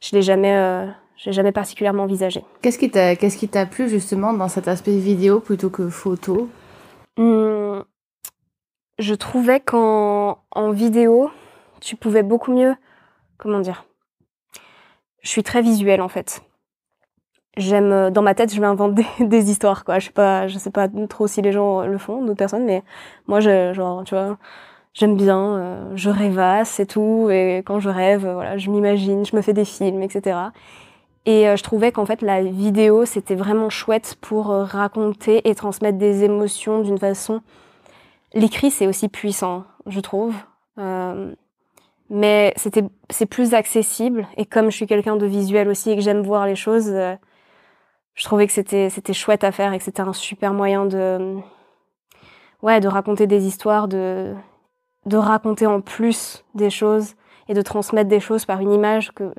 je 0.00 0.16
l'ai 0.16 0.22
jamais, 0.22 0.54
je 0.54 0.92
l'ai 1.26 1.32
jamais 1.32 1.52
particulièrement 1.52 2.04
envisagé. 2.04 2.44
Qu'est-ce 2.62 2.78
qui 2.78 2.90
t'a, 2.90 3.16
qu'est-ce 3.16 3.36
qui 3.36 3.48
t'a 3.48 3.66
plu 3.66 3.88
justement 3.88 4.32
dans 4.32 4.48
cet 4.48 4.68
aspect 4.68 4.96
vidéo 4.96 5.40
plutôt 5.40 5.70
que 5.70 5.88
photo? 5.88 6.48
Hum, 7.18 7.84
Je 8.98 9.14
trouvais 9.14 9.60
qu'en 9.60 10.38
en 10.52 10.70
vidéo, 10.70 11.30
tu 11.80 11.96
pouvais 11.96 12.22
beaucoup 12.22 12.52
mieux, 12.52 12.74
comment 13.38 13.60
dire, 13.60 13.84
je 15.22 15.28
suis 15.28 15.42
très 15.42 15.62
visuelle 15.62 16.00
en 16.02 16.08
fait. 16.08 16.42
J'aime, 17.58 17.92
euh, 17.92 18.10
dans 18.10 18.22
ma 18.22 18.34
tête, 18.34 18.54
je 18.54 18.60
m'invente 18.60 18.94
des, 18.96 19.04
des 19.20 19.50
histoires, 19.50 19.84
quoi. 19.84 19.98
Je 19.98 20.06
sais 20.06 20.12
pas, 20.12 20.48
je 20.48 20.56
sais 20.58 20.70
pas 20.70 20.88
trop 21.08 21.26
si 21.26 21.42
les 21.42 21.52
gens 21.52 21.82
le 21.82 21.98
font, 21.98 22.22
d'autres 22.22 22.38
personnes, 22.38 22.64
mais 22.64 22.82
moi, 23.26 23.40
je, 23.40 23.72
genre, 23.74 24.04
tu 24.04 24.14
vois, 24.14 24.38
j'aime 24.94 25.16
bien, 25.16 25.38
euh, 25.58 25.92
je 25.96 26.08
rêvasse 26.10 26.80
et 26.80 26.86
tout, 26.86 27.28
et 27.30 27.58
quand 27.66 27.78
je 27.80 27.90
rêve, 27.90 28.26
voilà, 28.26 28.56
je 28.56 28.70
m'imagine, 28.70 29.24
je 29.26 29.36
me 29.36 29.42
fais 29.42 29.52
des 29.52 29.66
films, 29.66 30.02
etc. 30.02 30.38
Et 31.24 31.48
euh, 31.48 31.56
je 31.56 31.62
trouvais 31.62 31.92
qu'en 31.92 32.06
fait, 32.06 32.22
la 32.22 32.42
vidéo, 32.42 33.04
c'était 33.04 33.34
vraiment 33.34 33.70
chouette 33.70 34.16
pour 34.20 34.46
raconter 34.46 35.48
et 35.48 35.54
transmettre 35.54 35.98
des 35.98 36.24
émotions 36.24 36.80
d'une 36.80 36.98
façon. 36.98 37.42
L'écrit, 38.34 38.70
c'est 38.70 38.86
aussi 38.86 39.08
puissant, 39.08 39.64
je 39.86 40.00
trouve. 40.00 40.34
Euh, 40.78 41.34
mais 42.12 42.52
c'était 42.56 42.84
c'est 43.10 43.26
plus 43.26 43.54
accessible 43.54 44.26
et 44.36 44.44
comme 44.44 44.70
je 44.70 44.76
suis 44.76 44.86
quelqu'un 44.86 45.16
de 45.16 45.26
visuel 45.26 45.68
aussi 45.68 45.90
et 45.90 45.96
que 45.96 46.02
j'aime 46.02 46.22
voir 46.22 46.46
les 46.46 46.56
choses 46.56 46.88
euh, 46.88 47.14
je 48.14 48.24
trouvais 48.24 48.46
que 48.46 48.52
c'était 48.52 48.90
c'était 48.90 49.14
chouette 49.14 49.44
à 49.44 49.52
faire 49.52 49.72
et 49.72 49.78
que 49.78 49.84
c'était 49.84 50.02
un 50.02 50.12
super 50.12 50.52
moyen 50.52 50.84
de 50.84 51.36
ouais 52.62 52.80
de 52.80 52.88
raconter 52.88 53.26
des 53.26 53.46
histoires 53.46 53.88
de 53.88 54.34
de 55.06 55.16
raconter 55.16 55.66
en 55.66 55.80
plus 55.80 56.44
des 56.54 56.70
choses 56.70 57.14
et 57.48 57.54
de 57.54 57.62
transmettre 57.62 58.08
des 58.10 58.20
choses 58.20 58.44
par 58.44 58.60
une 58.60 58.72
image 58.72 59.12
que 59.12 59.34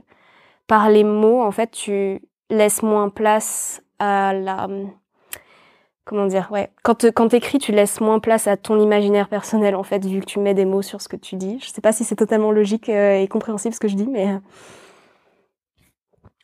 par 0.67 0.89
les 0.89 1.03
mots 1.03 1.41
en 1.41 1.51
fait 1.51 1.71
tu 1.71 2.21
laisses 2.49 2.83
moins 2.83 3.09
place 3.09 3.81
à 3.99 4.33
la 4.33 4.67
comment 6.05 6.25
dire 6.25 6.49
ouais 6.51 6.71
quand 6.83 7.05
quand 7.11 7.29
t'écris 7.29 7.59
tu 7.59 7.71
laisses 7.71 8.01
moins 8.01 8.19
place 8.19 8.47
à 8.47 8.57
ton 8.57 8.79
imaginaire 8.79 9.29
personnel 9.29 9.75
en 9.75 9.83
fait 9.83 10.05
vu 10.05 10.19
que 10.19 10.25
tu 10.25 10.39
mets 10.39 10.53
des 10.53 10.65
mots 10.65 10.81
sur 10.81 11.01
ce 11.01 11.07
que 11.07 11.15
tu 11.15 11.35
dis. 11.35 11.59
Je 11.61 11.67
sais 11.67 11.81
pas 11.81 11.91
si 11.91 12.03
c'est 12.03 12.15
totalement 12.15 12.51
logique 12.51 12.89
euh, 12.89 13.19
et 13.19 13.27
compréhensible 13.27 13.73
ce 13.73 13.79
que 13.79 13.87
je 13.87 13.95
dis 13.95 14.07
mais 14.07 14.39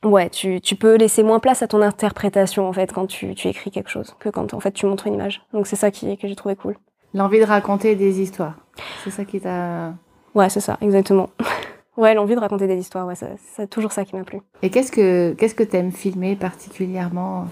euh, 0.03 0.09
ouais 0.09 0.29
tu, 0.29 0.61
tu 0.61 0.75
peux 0.75 0.95
laisser 0.95 1.23
moins 1.23 1.39
place 1.39 1.61
à 1.61 1.67
ton 1.67 1.81
interprétation 1.81 2.67
en 2.67 2.73
fait 2.73 2.93
quand 2.93 3.07
tu, 3.07 3.35
tu 3.35 3.47
écris 3.47 3.71
quelque 3.71 3.89
chose 3.89 4.15
que 4.19 4.29
quand 4.29 4.53
en 4.53 4.59
fait 4.59 4.71
tu 4.71 4.85
montres 4.85 5.07
une 5.07 5.15
image. 5.15 5.41
Donc 5.53 5.67
c'est 5.67 5.75
ça 5.75 5.91
qui 5.91 6.17
que 6.17 6.27
j'ai 6.27 6.35
trouvé 6.35 6.55
cool. 6.55 6.77
L'envie 7.13 7.39
de 7.39 7.45
raconter 7.45 7.95
des 7.95 8.21
histoires. 8.21 8.55
C'est 9.03 9.11
ça 9.11 9.25
qui 9.25 9.41
t'a 9.41 9.93
ouais 10.35 10.49
c'est 10.49 10.61
ça 10.61 10.77
exactement 10.81 11.29
ouais 11.99 12.13
l'envie 12.13 12.35
de 12.35 12.39
raconter 12.39 12.67
des 12.67 12.77
histoires 12.77 13.05
ouais 13.05 13.15
c'est 13.15 13.69
toujours 13.69 13.91
ça 13.91 14.05
qui 14.05 14.15
m'a 14.15 14.23
plu 14.23 14.39
et 14.61 14.69
qu'est-ce 14.69 14.91
que 14.91 15.33
qu'est-ce 15.33 15.55
que 15.55 15.63
t'aimes 15.63 15.91
filmer 15.91 16.35
particulièrement? 16.35 17.45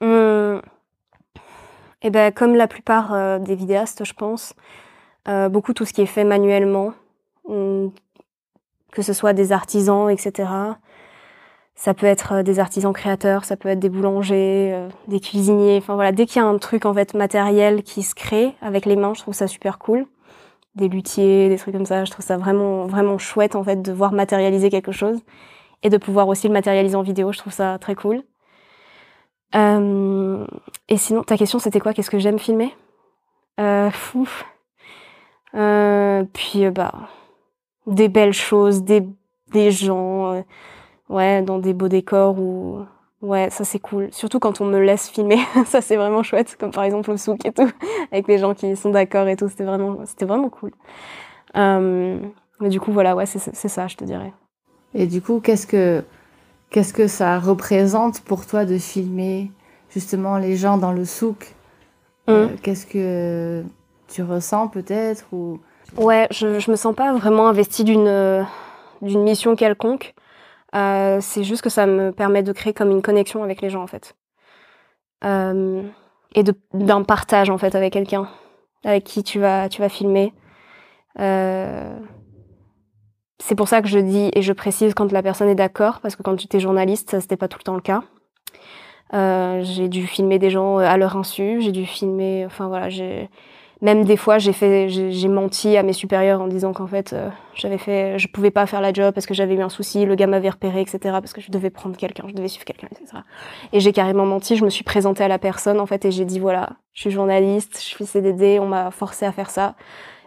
Hum, 0.00 0.62
eh 2.02 2.10
ben, 2.10 2.32
comme 2.32 2.54
la 2.54 2.68
plupart 2.68 3.12
euh, 3.12 3.38
des 3.38 3.56
vidéastes, 3.56 4.04
je 4.04 4.12
pense, 4.12 4.54
euh, 5.26 5.48
beaucoup 5.48 5.72
tout 5.72 5.84
ce 5.84 5.92
qui 5.92 6.02
est 6.02 6.06
fait 6.06 6.24
manuellement, 6.24 6.92
hum, 7.44 7.92
que 8.92 9.02
ce 9.02 9.12
soit 9.12 9.32
des 9.32 9.50
artisans, 9.52 10.08
etc. 10.08 10.48
Ça 11.74 11.94
peut 11.94 12.06
être 12.06 12.34
euh, 12.34 12.42
des 12.42 12.60
artisans 12.60 12.92
créateurs, 12.92 13.44
ça 13.44 13.56
peut 13.56 13.68
être 13.68 13.80
des 13.80 13.88
boulangers, 13.88 14.88
des 15.08 15.20
cuisiniers. 15.20 15.78
Enfin 15.78 15.94
voilà, 15.94 16.12
dès 16.12 16.26
qu'il 16.26 16.40
y 16.40 16.44
a 16.44 16.48
un 16.48 16.58
truc 16.58 16.86
en 16.86 16.94
fait 16.94 17.14
matériel 17.14 17.82
qui 17.82 18.02
se 18.04 18.14
crée 18.14 18.54
avec 18.62 18.86
les 18.86 18.96
mains, 18.96 19.14
je 19.14 19.22
trouve 19.22 19.34
ça 19.34 19.48
super 19.48 19.78
cool. 19.78 20.06
Des 20.78 20.88
luthiers, 20.88 21.48
des 21.48 21.56
trucs 21.58 21.74
comme 21.74 21.86
ça, 21.86 22.04
je 22.04 22.10
trouve 22.12 22.24
ça 22.24 22.36
vraiment 22.36 22.86
vraiment 22.86 23.18
chouette 23.18 23.56
en 23.56 23.64
fait 23.64 23.82
de 23.82 23.92
voir 23.92 24.12
matérialiser 24.12 24.70
quelque 24.70 24.92
chose 24.92 25.18
et 25.82 25.90
de 25.90 25.98
pouvoir 25.98 26.28
aussi 26.28 26.46
le 26.46 26.52
matérialiser 26.52 26.94
en 26.96 27.02
vidéo. 27.02 27.32
Je 27.32 27.38
trouve 27.38 27.52
ça 27.52 27.78
très 27.78 27.94
cool. 27.94 28.22
Euh, 29.54 30.46
et 30.88 30.96
sinon, 30.96 31.22
ta 31.24 31.36
question 31.36 31.58
c'était 31.58 31.80
quoi? 31.80 31.92
Qu'est-ce 31.94 32.10
que 32.10 32.18
j'aime 32.18 32.38
filmer? 32.38 32.74
Euh, 33.60 33.90
fou. 33.90 34.28
Euh, 35.54 36.24
puis 36.32 36.70
bah 36.70 36.92
des 37.86 38.08
belles 38.08 38.32
choses, 38.34 38.82
des 38.84 39.02
des 39.52 39.70
gens, 39.70 40.44
ouais, 41.08 41.42
dans 41.42 41.58
des 41.58 41.72
beaux 41.74 41.88
décors 41.88 42.38
ou 42.38 42.84
ouais, 43.22 43.50
ça 43.50 43.64
c'est 43.64 43.78
cool. 43.78 44.08
Surtout 44.12 44.38
quand 44.38 44.60
on 44.60 44.64
me 44.64 44.78
laisse 44.78 45.08
filmer, 45.08 45.38
ça 45.66 45.80
c'est 45.80 45.96
vraiment 45.96 46.22
chouette. 46.22 46.56
Comme 46.58 46.70
par 46.70 46.84
exemple 46.84 47.10
au 47.10 47.16
souk 47.16 47.44
et 47.44 47.52
tout, 47.52 47.70
avec 48.12 48.28
les 48.28 48.38
gens 48.38 48.54
qui 48.54 48.76
sont 48.76 48.90
d'accord 48.90 49.28
et 49.28 49.36
tout, 49.36 49.48
c'était 49.48 49.64
vraiment 49.64 49.98
c'était 50.04 50.24
vraiment 50.24 50.50
cool. 50.50 50.72
mais 51.54 52.68
du 52.68 52.80
coup 52.80 52.92
voilà, 52.92 53.14
ouais, 53.14 53.26
c'est 53.26 53.68
ça, 53.68 53.86
je 53.86 53.96
te 53.96 54.04
dirais. 54.04 54.32
Et 54.94 55.06
du 55.06 55.20
coup, 55.20 55.40
qu'est-ce 55.40 55.66
que 55.66 56.02
Qu'est-ce 56.70 56.92
que 56.92 57.06
ça 57.06 57.38
représente 57.38 58.20
pour 58.20 58.46
toi 58.46 58.66
de 58.66 58.76
filmer 58.76 59.50
justement 59.90 60.36
les 60.36 60.56
gens 60.56 60.76
dans 60.76 60.92
le 60.92 61.04
souk? 61.04 61.54
Euh, 62.28 62.44
hum. 62.44 62.56
Qu'est-ce 62.62 62.86
que 62.86 63.64
tu 64.08 64.22
ressens 64.22 64.68
peut-être 64.68 65.24
ou? 65.32 65.60
Ouais, 65.96 66.28
je, 66.30 66.58
je 66.58 66.70
me 66.70 66.76
sens 66.76 66.94
pas 66.94 67.12
vraiment 67.14 67.48
investie 67.48 67.84
d'une 67.84 68.46
d'une 69.00 69.22
mission 69.22 69.56
quelconque. 69.56 70.14
Euh, 70.74 71.18
c'est 71.20 71.44
juste 71.44 71.62
que 71.62 71.70
ça 71.70 71.86
me 71.86 72.12
permet 72.12 72.42
de 72.42 72.52
créer 72.52 72.74
comme 72.74 72.90
une 72.90 73.02
connexion 73.02 73.42
avec 73.42 73.62
les 73.62 73.70
gens 73.70 73.82
en 73.82 73.86
fait, 73.86 74.16
euh, 75.24 75.82
et 76.34 76.44
d'un 76.74 77.02
partage 77.02 77.48
en 77.48 77.56
fait 77.56 77.74
avec 77.74 77.94
quelqu'un, 77.94 78.28
avec 78.84 79.04
qui 79.04 79.22
tu 79.22 79.40
vas, 79.40 79.68
tu 79.68 79.80
vas 79.80 79.88
filmer. 79.88 80.34
Euh, 81.20 81.98
c'est 83.38 83.54
pour 83.54 83.68
ça 83.68 83.80
que 83.80 83.88
je 83.88 83.98
dis 83.98 84.30
et 84.34 84.42
je 84.42 84.52
précise 84.52 84.92
quand 84.94 85.10
la 85.10 85.22
personne 85.22 85.48
est 85.48 85.54
d'accord, 85.54 86.00
parce 86.00 86.16
que 86.16 86.22
quand 86.22 86.36
tu 86.36 86.60
journaliste, 86.60 87.18
c'était 87.20 87.36
pas 87.36 87.48
tout 87.48 87.58
le 87.58 87.64
temps 87.64 87.74
le 87.74 87.80
cas. 87.80 88.02
J'ai 89.62 89.88
dû 89.88 90.06
filmer 90.06 90.38
des 90.38 90.50
gens 90.50 90.76
à 90.78 90.98
leur 90.98 91.16
insu, 91.16 91.62
j'ai 91.62 91.72
dû 91.72 91.86
filmer, 91.86 92.44
enfin 92.44 92.68
voilà, 92.68 92.90
j'ai 92.90 93.30
même 93.80 94.04
des 94.04 94.16
fois 94.16 94.38
j'ai 94.38 94.52
fait 94.52 94.88
j'ai 94.88 95.28
menti 95.28 95.76
à 95.76 95.82
mes 95.82 95.92
supérieurs 95.92 96.40
en 96.40 96.48
disant 96.48 96.72
qu'en 96.72 96.86
fait 96.86 97.12
euh, 97.12 97.28
j'avais 97.54 97.78
fait 97.78 98.18
je 98.18 98.26
pouvais 98.26 98.50
pas 98.50 98.66
faire 98.66 98.80
la 98.80 98.92
job 98.92 99.14
parce 99.14 99.26
que 99.26 99.34
j'avais 99.34 99.54
eu 99.54 99.60
un 99.60 99.68
souci 99.68 100.04
le 100.04 100.14
gars 100.16 100.26
m'avait 100.26 100.50
repéré 100.50 100.80
etc 100.80 100.98
parce 101.04 101.32
que 101.32 101.40
je 101.40 101.50
devais 101.50 101.70
prendre 101.70 101.96
quelqu'un 101.96 102.24
je 102.28 102.34
devais 102.34 102.48
suivre 102.48 102.64
quelqu'un 102.64 102.88
etc 102.90 103.18
et 103.72 103.80
j'ai 103.80 103.92
carrément 103.92 104.26
menti 104.26 104.56
je 104.56 104.64
me 104.64 104.70
suis 104.70 104.84
présentée 104.84 105.22
à 105.22 105.28
la 105.28 105.38
personne 105.38 105.78
en 105.78 105.86
fait 105.86 106.04
et 106.04 106.10
j'ai 106.10 106.24
dit 106.24 106.40
voilà 106.40 106.70
je 106.92 107.02
suis 107.02 107.10
journaliste 107.10 107.78
je 107.78 107.84
suis 107.84 108.06
CDD 108.06 108.58
on 108.58 108.66
m'a 108.66 108.90
forcé 108.90 109.26
à 109.26 109.32
faire 109.32 109.50
ça. 109.50 109.76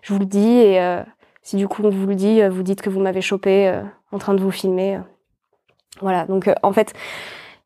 Je 0.02 0.14
vous 0.14 0.20
le 0.20 0.26
dis 0.26 0.58
et 0.58 0.82
euh, 0.82 1.04
si 1.44 1.58
du 1.58 1.68
coup 1.68 1.84
on 1.84 1.90
vous 1.90 2.08
le 2.08 2.16
dit 2.16 2.42
vous 2.48 2.64
dites 2.64 2.82
que 2.82 2.90
vous 2.90 3.02
m'avez 3.02 3.22
chopé 3.22 3.68
euh, 3.68 3.84
en 4.12 4.18
train 4.18 4.34
de 4.34 4.42
vous 4.42 4.52
filmer 4.52 5.00
voilà 6.00 6.26
donc 6.26 6.50
en 6.64 6.72
fait 6.72 6.94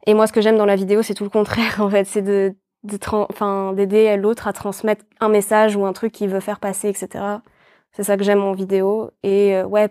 et 0.08 0.14
moi 0.16 0.26
ce 0.26 0.34
que 0.34 0.42
j'aime 0.42 0.58
dans 0.58 0.66
la 0.66 0.76
vidéo 0.76 1.04
c'est 1.04 1.14
tout 1.14 1.24
le 1.24 1.30
contraire 1.30 1.80
en 1.80 1.90
fait 1.90 2.06
c'est 2.06 2.24
de 2.24 2.56
d'aider 2.86 4.18
l'autre 4.18 4.48
à 4.48 4.54
transmettre 4.54 5.04
un 5.20 5.30
message 5.30 5.76
ou 5.76 5.86
un 5.86 5.94
truc 5.94 6.12
qu'il 6.12 6.30
veut 6.30 6.40
faire 6.40 6.60
passer, 6.60 6.90
etc. 6.90 7.24
C'est 7.92 8.04
ça 8.04 8.18
que 8.18 8.24
j'aime 8.24 8.42
en 8.42 8.54
vidéo 8.54 9.12
et 9.24 9.56
euh, 9.56 9.66
ouais, 9.66 9.90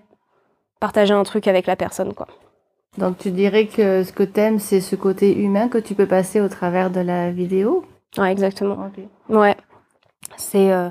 partager 0.80 1.14
un 1.14 1.22
truc 1.22 1.48
avec 1.48 1.66
la 1.66 1.76
personne 1.76 2.14
quoi. 2.14 2.26
Donc 2.98 3.18
tu 3.18 3.30
dirais 3.30 3.66
que 3.66 4.04
ce 4.04 4.12
que 4.12 4.22
t'aimes 4.22 4.58
c'est 4.58 4.80
ce 4.80 4.94
côté 4.94 5.36
humain 5.36 5.68
que 5.68 5.78
tu 5.78 5.94
peux 5.94 6.06
passer 6.06 6.40
au 6.40 6.48
travers 6.48 6.90
de 6.90 7.00
la 7.00 7.30
vidéo? 7.30 7.84
Ouais 8.16 8.30
exactement. 8.30 8.90
Ouais, 9.28 9.56
c'est 10.36 10.70
euh, 10.70 10.88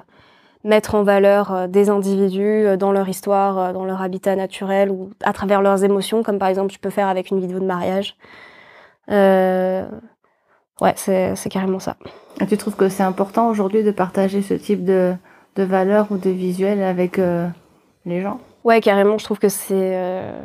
mettre 0.63 0.95
en 0.95 1.03
valeur 1.03 1.53
euh, 1.53 1.67
des 1.67 1.89
individus 1.89 2.77
dans 2.77 2.91
leur 2.91 3.07
histoire, 3.07 3.73
dans 3.73 3.85
leur 3.85 4.01
habitat 4.01 4.35
naturel 4.35 4.91
ou 4.91 5.11
à 5.23 5.31
travers 5.31 5.61
leurs 5.61 5.83
émotions, 5.83 6.23
comme 6.23 6.39
par 6.39 6.49
exemple 6.49 6.71
tu 6.71 6.79
peux 6.79 6.89
faire 6.89 7.07
avec 7.07 7.31
une 7.31 7.39
vidéo 7.39 7.59
de 7.59 7.65
mariage. 7.65 8.17
Euh, 9.11 9.87
Ouais, 10.81 10.93
c'est 10.95 11.49
carrément 11.49 11.79
ça. 11.79 11.95
Et 12.41 12.47
tu 12.47 12.57
trouves 12.57 12.75
que 12.75 12.89
c'est 12.89 13.03
important 13.03 13.49
aujourd'hui 13.49 13.83
de 13.83 13.91
partager 13.91 14.41
ce 14.41 14.53
type 14.53 14.83
de, 14.83 15.13
de 15.55 15.63
valeurs 15.63 16.07
ou 16.11 16.17
de 16.17 16.29
visuels 16.29 16.81
avec 16.81 17.19
euh, 17.19 17.47
les 18.05 18.21
gens? 18.21 18.39
Ouais, 18.63 18.81
carrément. 18.81 19.17
Je 19.17 19.25
trouve 19.25 19.39
que 19.39 19.49
c'est, 19.49 19.95
euh, 19.95 20.41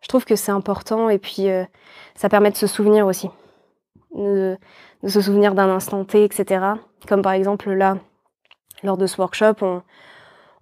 je 0.00 0.08
trouve 0.08 0.24
que 0.24 0.36
c'est 0.36 0.52
important 0.52 1.08
et 1.08 1.18
puis 1.18 1.48
euh, 1.48 1.64
ça 2.14 2.28
permet 2.28 2.50
de 2.50 2.56
se 2.56 2.66
souvenir 2.66 3.06
aussi, 3.06 3.30
de, 4.14 4.56
de 5.02 5.08
se 5.08 5.20
souvenir 5.20 5.54
d'un 5.54 5.68
instant 5.68 6.04
T, 6.04 6.24
etc. 6.24 6.60
Comme 7.06 7.22
par 7.22 7.32
exemple 7.32 7.70
là, 7.70 7.98
lors 8.82 8.96
de 8.96 9.06
ce 9.06 9.20
workshop, 9.20 9.54
on, 9.62 9.82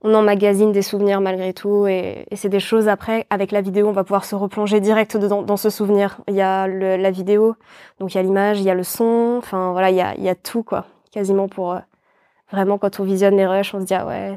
on 0.03 0.15
emmagasine 0.15 0.73
des 0.73 0.83
souvenirs 0.83 1.21
malgré 1.21 1.53
tout 1.53 1.87
et, 1.87 2.27
c'est 2.35 2.49
des 2.49 2.61
choses 2.61 2.89
après 2.89 3.27
avec 3.31 3.53
la 3.53 3.61
vidéo 3.61 3.89
on 3.89 3.93
va 3.93 4.05
pouvoir 4.05 4.25
se 4.25 4.35
replonger 4.35 4.81
direct 4.81 5.17
dans 5.17 5.57
ce 5.57 5.71
souvenir. 5.71 6.19
Il 6.29 6.35
y 6.35 6.43
a 6.43 6.67
la 6.67 7.11
vidéo 7.11 7.57
donc 8.01 8.15
il 8.15 8.17
y 8.17 8.21
a 8.21 8.23
l'image 8.23 8.61
il 8.61 8.65
y 8.65 8.71
a 8.71 8.75
le 8.75 8.85
son 8.85 9.37
enfin 9.39 9.73
voilà 9.73 9.91
il 9.91 9.97
y 10.23 10.29
a, 10.29 10.35
tout 10.35 10.63
quoi. 10.63 10.87
Quasiment 11.13 11.49
pour 11.49 11.73
euh, 11.73 11.79
vraiment 12.53 12.79
quand 12.79 13.01
on 13.01 13.05
visionne 13.05 13.37
les 13.37 13.47
rushs 13.47 13.75
on 13.75 13.81
se 13.81 13.87
dit 13.87 13.95
ah 13.95 14.07
ouais. 14.07 14.37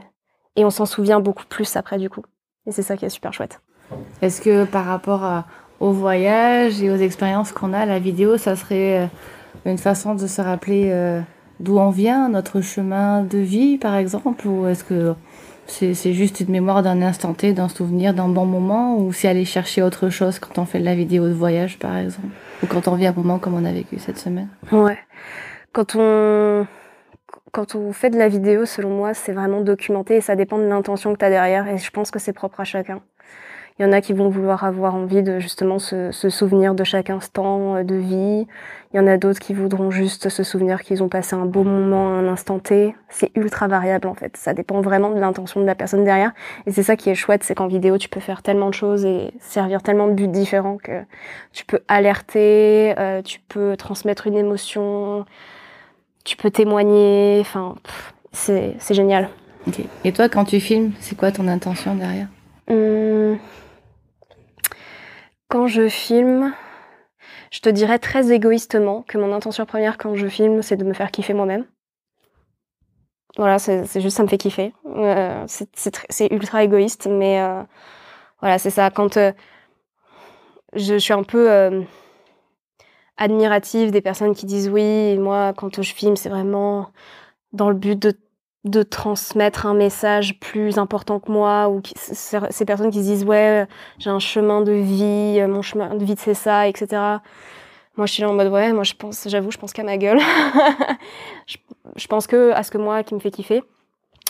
Et 0.56 0.66
on 0.66 0.70
s'en 0.70 0.86
souvient 0.86 1.20
beaucoup 1.20 1.46
plus 1.46 1.76
après 1.76 1.98
du 1.98 2.10
coup. 2.10 2.24
Et 2.66 2.72
c'est 2.72 2.82
ça 2.82 2.98
qui 2.98 3.06
est 3.06 3.10
super 3.10 3.34
chouette. 3.34 3.62
Est-ce 4.22 4.42
que 4.42 4.66
par 4.66 4.86
rapport 4.86 5.44
au 5.80 5.92
voyage 5.92 6.82
et 6.82 6.92
aux 6.92 6.98
expériences 6.98 7.52
qu'on 7.52 7.74
a 7.74 7.86
la 7.86 8.00
vidéo 8.00 8.38
ça 8.38 8.56
serait 8.56 9.04
euh, 9.04 9.08
une 9.66 9.78
façon 9.78 10.16
de 10.16 10.28
se 10.28 10.42
rappeler 10.42 10.90
euh, 10.92 11.22
d'où 11.60 11.78
on 11.78 11.90
vient 11.90 12.30
notre 12.30 12.62
chemin 12.62 13.24
de 13.24 13.38
vie 13.38 13.78
par 13.78 13.96
exemple 13.96 14.48
ou 14.48 14.68
est-ce 14.68 14.84
que 14.84 15.16
c'est 15.70 16.14
juste 16.14 16.40
une 16.40 16.50
mémoire 16.50 16.82
d'un 16.82 17.02
instant 17.02 17.34
T, 17.34 17.54
d'un 17.54 17.70
souvenir, 17.70 18.14
d'un 18.14 18.28
bon 18.28 18.46
moment, 18.46 18.98
ou 18.98 19.14
c'est 19.14 19.28
aller 19.28 19.46
chercher 19.46 19.84
autre 19.84 20.10
chose 20.10 20.40
quand 20.40 20.58
on 20.58 20.66
fait 20.66 20.80
de 20.80 20.86
la 20.86 20.96
vidéo 20.96 21.28
de 21.28 21.34
voyage, 21.34 21.78
par 21.78 21.96
exemple, 21.96 22.30
ou 22.64 22.68
quand 22.68 22.88
on 22.88 22.96
vit 22.96 23.06
un 23.06 23.14
moment 23.14 23.38
comme 23.38 23.54
on 23.54 23.64
a 23.66 23.72
vécu 23.72 24.00
cette 24.00 24.18
semaine? 24.18 24.50
Ouais. 24.72 24.98
Quand 25.72 25.96
on 25.96 26.66
quand 27.52 27.76
on 27.76 27.94
fait 27.94 28.10
de 28.10 28.18
la 28.18 28.28
vidéo, 28.28 28.66
selon 28.66 28.90
moi, 28.90 29.14
c'est 29.14 29.32
vraiment 29.32 29.62
documenté 29.62 30.18
et 30.18 30.22
ça 30.22 30.36
dépend 30.36 30.58
de 30.58 30.66
l'intention 30.66 31.14
que 31.14 31.20
tu 31.20 31.26
as 31.26 31.30
derrière. 31.30 31.68
Et 31.68 31.78
je 31.78 31.90
pense 31.90 32.12
que 32.12 32.20
c'est 32.20 32.34
propre 32.34 32.60
à 32.60 32.64
chacun. 32.64 33.02
Il 33.80 33.86
y 33.86 33.86
en 33.86 33.94
a 33.94 34.02
qui 34.02 34.12
vont 34.12 34.28
vouloir 34.28 34.66
avoir 34.66 34.94
envie 34.94 35.24
de 35.24 35.40
justement 35.40 35.80
se, 35.80 36.12
souvenir 36.12 36.76
de 36.76 36.84
chaque 36.84 37.10
instant 37.10 37.78
euh, 37.78 37.84
de 37.84 37.96
vie. 37.96 38.46
Il 38.94 38.98
y 38.98 39.00
en 39.00 39.08
a 39.08 39.16
d'autres 39.16 39.40
qui 39.40 39.54
voudront 39.54 39.90
juste 39.90 40.28
se 40.28 40.44
souvenir 40.44 40.82
qu'ils 40.82 41.02
ont 41.02 41.08
passé 41.08 41.34
un 41.34 41.46
beau 41.46 41.64
moment, 41.64 42.10
un 42.10 42.28
instant 42.28 42.60
T. 42.60 42.94
C'est 43.08 43.32
ultra 43.36 43.70
variable 43.70 44.10
en 44.10 44.16
fait. 44.16 44.36
Ça 44.36 44.54
dépend 44.54 44.82
vraiment 44.82 45.12
de 45.12 45.20
l'intention 45.20 45.62
de 45.62 45.66
la 45.66 45.76
personne 45.76 46.04
derrière. 46.04 46.34
Et 46.66 46.72
c'est 46.72 46.84
ça 46.84 46.98
qui 46.98 47.10
est 47.10 47.16
chouette, 47.16 47.46
c'est 47.46 47.56
qu'en 47.56 47.68
vidéo, 47.68 47.98
tu 47.98 48.10
peux 48.10 48.20
faire 48.20 48.42
tellement 48.42 48.68
de 48.68 48.74
choses 48.74 49.06
et 49.06 49.32
servir 49.40 49.82
tellement 49.82 50.08
de 50.08 50.14
buts 50.14 50.28
différents 50.28 50.78
que 50.78 51.04
tu 51.54 51.64
peux 51.64 51.80
alerter, 51.88 52.96
euh, 53.00 53.22
tu 53.22 53.40
peux 53.48 53.78
transmettre 53.78 54.28
une 54.28 54.36
émotion, 54.36 55.26
tu 56.26 56.36
peux 56.36 56.52
témoigner. 56.52 57.38
Enfin, 57.40 57.76
c'est 58.34 58.76
génial. 58.92 59.30
Et 60.04 60.12
toi, 60.12 60.28
quand 60.28 60.44
tu 60.44 60.60
filmes, 60.60 60.92
c'est 61.00 61.18
quoi 61.18 61.32
ton 61.32 61.48
intention 61.48 61.96
derrière? 61.96 62.28
Hum, 62.70 63.38
quand 65.50 65.68
je 65.68 65.90
filme, 65.90 66.54
je 67.52 67.60
te 67.60 67.70
dirais 67.70 68.00
très 68.00 68.32
égoïstement 68.32 69.04
que 69.08 69.18
mon 69.18 69.34
intention 69.34 69.66
première 69.66 69.98
quand 69.98 70.16
je 70.16 70.28
filme, 70.28 70.62
c'est 70.62 70.78
de 70.78 70.86
me 70.86 70.94
faire 70.94 71.12
kiffer 71.12 71.34
moi-même. 71.34 71.66
Voilà, 73.38 73.60
c'est 73.60 74.02
juste 74.02 74.18
ça 74.18 74.24
me 74.24 74.28
fait 74.28 74.38
kiffer. 74.38 74.74
Euh, 74.86 75.46
c'est 75.48 76.32
ultra 76.32 76.64
égoïste, 76.64 77.08
mais 77.08 77.42
euh, 77.42 77.64
voilà, 78.40 78.58
c'est 78.58 78.70
ça. 78.70 78.90
Quand 78.90 79.18
euh, 79.18 79.32
je, 80.76 80.98
suis 80.98 81.14
un 81.14 81.24
peu 81.24 81.50
admirative 83.18 83.92
des 83.92 84.02
personnes 84.02 84.36
qui 84.36 84.46
disent 84.46 84.70
oui, 84.70 85.18
moi, 85.18 85.54
quand 85.56 85.82
je 85.82 85.94
filme, 85.94 86.16
c'est 86.16 86.30
vraiment 86.30 86.92
dans 87.54 87.70
le 87.70 87.76
but 87.76 87.98
de 87.98 88.14
de 88.66 88.84
transmettre 88.84 89.66
un 89.66 89.74
message 89.74 90.40
plus 90.40 90.78
important 90.78 91.20
que 91.20 91.32
moi 91.32 91.70
ou 91.70 91.82
ces 91.96 92.66
personnes 92.66 92.92
qui 92.92 93.00
se 93.00 93.04
disent 93.04 93.24
ouais 93.24 93.66
j'ai 94.00 94.10
un 94.10 94.20
chemin 94.20 94.62
de 94.62 94.74
vie 94.74 95.42
mon 95.48 95.62
chemin 95.62 95.96
de 95.96 96.04
vie 96.04 96.16
c'est 96.18 96.34
ça 96.34 96.68
etc 96.68 97.20
moi 98.00 98.06
je 98.06 98.14
suis 98.14 98.22
là 98.24 98.30
en 98.30 98.34
mode 98.34 98.48
ouais 98.48 98.72
moi 98.74 98.84
je 98.84 98.94
pense 98.94 99.28
j'avoue 99.28 99.52
je 99.52 99.58
pense 99.58 99.74
qu'à 99.74 99.84
ma 99.84 99.98
gueule. 99.98 100.20
Je, 101.96 102.08
pense 102.08 102.28
que 102.28 102.52
à 102.52 102.62
ce 102.64 102.70
que 102.70 102.78
moi 102.78 103.04
qui 103.04 103.16
me 103.16 103.20
fait 103.20 103.32
kiffer. 103.32 103.64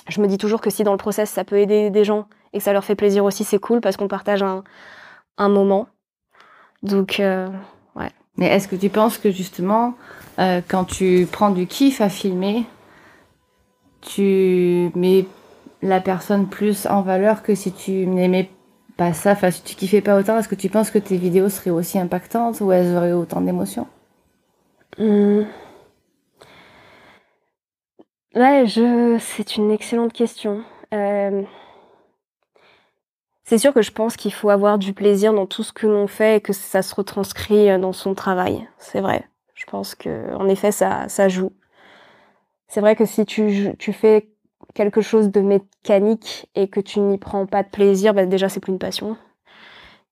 Je 0.08 0.22
me 0.22 0.28
dis 0.28 0.38
toujours 0.38 0.62
que 0.62 0.70
si 0.70 0.84
dans 0.84 0.94
le 0.94 0.98
process 0.98 1.30
ça 1.30 1.44
peut 1.44 1.60
aider 1.60 1.90
des 1.90 2.04
gens 2.04 2.26
et 2.54 2.60
que 2.60 2.64
ça 2.64 2.74
leur 2.74 2.84
fait 2.84 2.96
plaisir 2.96 3.26
aussi 3.26 3.44
c'est 3.44 3.60
cool 3.60 3.82
parce 3.82 3.98
qu'on 3.98 4.08
partage 4.08 4.42
un, 4.42 4.64
un 5.38 5.50
moment. 5.50 5.88
Donc 6.82 7.20
euh, 7.20 7.48
ouais. 7.96 8.10
Mais 8.38 8.48
est-ce 8.48 8.68
que 8.68 8.76
tu 8.76 8.90
penses 8.90 9.18
que 9.18 9.30
justement 9.30 9.94
euh, 10.40 10.62
quand 10.68 10.86
tu 10.86 11.28
prends 11.32 11.52
du 11.52 11.68
kiff 11.68 12.02
à 12.02 12.10
filmer 12.10 12.66
tu 14.02 14.92
mets 14.96 15.26
la 15.82 16.02
personne 16.02 16.48
plus 16.48 16.86
en 16.88 17.02
valeur 17.02 17.44
que 17.44 17.56
si 17.56 17.72
tu 17.72 18.06
n'aimais 18.06 18.50
pas 18.98 19.14
ça, 19.14 19.32
enfin 19.32 19.52
si 19.52 19.64
tu 19.64 19.76
kiffais 19.76 20.02
pas 20.02 20.18
autant, 20.18 20.38
est-ce 20.38 20.50
que 20.50 20.56
tu 20.56 20.70
penses 20.70 20.92
que 20.92 21.00
tes 21.00 21.18
vidéos 21.18 21.50
seraient 21.50 21.70
aussi 21.70 21.98
impactantes 22.00 22.60
ou 22.62 22.72
elles 22.72 22.96
auraient 22.96 23.14
autant 23.14 23.42
d'émotions? 23.42 23.88
Mmh. 24.98 25.44
Ouais, 28.36 28.66
je... 28.68 29.18
c'est 29.20 29.56
une 29.56 29.72
excellente 29.72 30.14
question. 30.14 30.64
Euh, 30.94 31.44
c'est 33.44 33.58
sûr 33.58 33.74
que 33.74 33.82
je 33.82 33.92
pense 33.92 34.16
qu'il 34.16 34.34
faut 34.34 34.50
avoir 34.50 34.78
du 34.78 34.94
plaisir 34.94 35.34
dans 35.34 35.48
tout 35.48 35.64
ce 35.64 35.74
que 35.74 35.88
l'on 35.88 36.08
fait 36.08 36.38
et 36.38 36.42
que 36.42 36.54
ça 36.54 36.82
se 36.82 36.94
retranscrit 36.94 37.80
dans 37.80 37.94
son 37.94 38.14
travail. 38.14 38.68
C'est 38.78 39.02
vrai. 39.02 39.28
Je 39.56 39.66
pense 39.66 39.96
que, 39.96 40.34
en 40.36 40.48
effet, 40.48 40.72
ça, 40.72 41.10
ça 41.10 41.28
joue. 41.30 41.52
C'est 42.70 42.82
vrai 42.82 42.96
que 42.96 43.06
si 43.06 43.26
tu, 43.26 43.76
fais 43.92 44.30
quelque 44.76 45.02
chose 45.02 45.32
de 45.32 45.42
mécanique 45.42 46.48
et 46.54 46.68
que 46.68 46.80
tu 46.80 47.00
n'y 47.00 47.18
prends 47.18 47.48
pas 47.48 47.64
de 47.64 47.70
plaisir, 47.70 48.14
bah 48.14 48.28
déjà 48.28 48.48
c'est 48.48 48.60
plus 48.60 48.72
une 48.72 48.80
passion. 48.80 49.18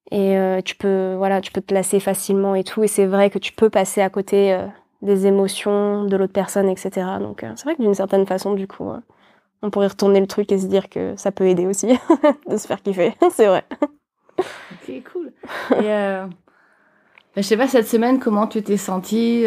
Et 0.10 0.38
euh, 0.38 0.62
tu 0.62 0.76
peux 0.76 1.14
voilà, 1.16 1.40
tu 1.40 1.52
peux 1.52 1.62
te 1.62 1.74
lasser 1.74 2.00
facilement 2.00 2.56
et 2.56 2.64
tout. 2.64 2.84
Et 2.84 2.88
c'est 2.88 3.06
vrai 3.06 3.30
que 3.30 3.38
tu 3.38 3.54
peux 3.54 3.70
passer 3.70 4.02
à 4.02 4.10
côté 4.10 4.54
euh, 4.54 4.66
des 5.04 5.28
émotions 5.28 6.06
de 6.06 6.18
l'autre 6.18 6.34
personne, 6.34 6.68
etc. 6.68 7.20
Donc 7.20 7.44
euh, 7.44 7.52
c'est 7.56 7.66
vrai 7.66 7.76
que 7.76 7.84
d'une 7.84 7.94
certaine 7.94 8.26
façon, 8.26 8.56
du 8.56 8.68
coup, 8.68 8.92
on 9.62 9.70
pourrait 9.70 9.88
retourner 9.88 10.20
le 10.20 10.28
truc 10.28 10.52
et 10.52 10.58
se 10.58 10.66
dire 10.66 10.90
que 10.90 11.16
ça 11.16 11.32
peut 11.32 11.46
aider 11.46 11.68
aussi 11.68 11.90
de 12.50 12.58
se 12.58 12.66
faire 12.66 12.82
kiffer. 12.82 13.14
c'est 13.32 13.46
vrai. 13.46 13.66
Ok, 14.40 15.04
cool. 15.14 15.32
Et 15.80 15.84
bah, 15.84 16.28
je 17.36 17.42
sais 17.44 17.58
pas 17.58 17.68
cette 17.68 17.88
semaine 17.88 18.20
comment 18.20 18.48
tu 18.48 18.64
t'es 18.64 18.78
sentie 18.78 19.46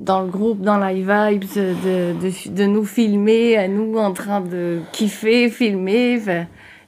dans 0.00 0.22
le 0.22 0.28
groupe, 0.28 0.60
dans 0.60 0.76
la 0.76 0.92
vibe, 0.92 1.44
de, 1.54 2.14
de, 2.14 2.50
de, 2.50 2.64
nous 2.64 2.84
filmer, 2.84 3.56
à 3.56 3.68
nous 3.68 3.96
en 3.96 4.12
train 4.12 4.40
de 4.40 4.80
kiffer, 4.92 5.50
filmer. 5.50 6.20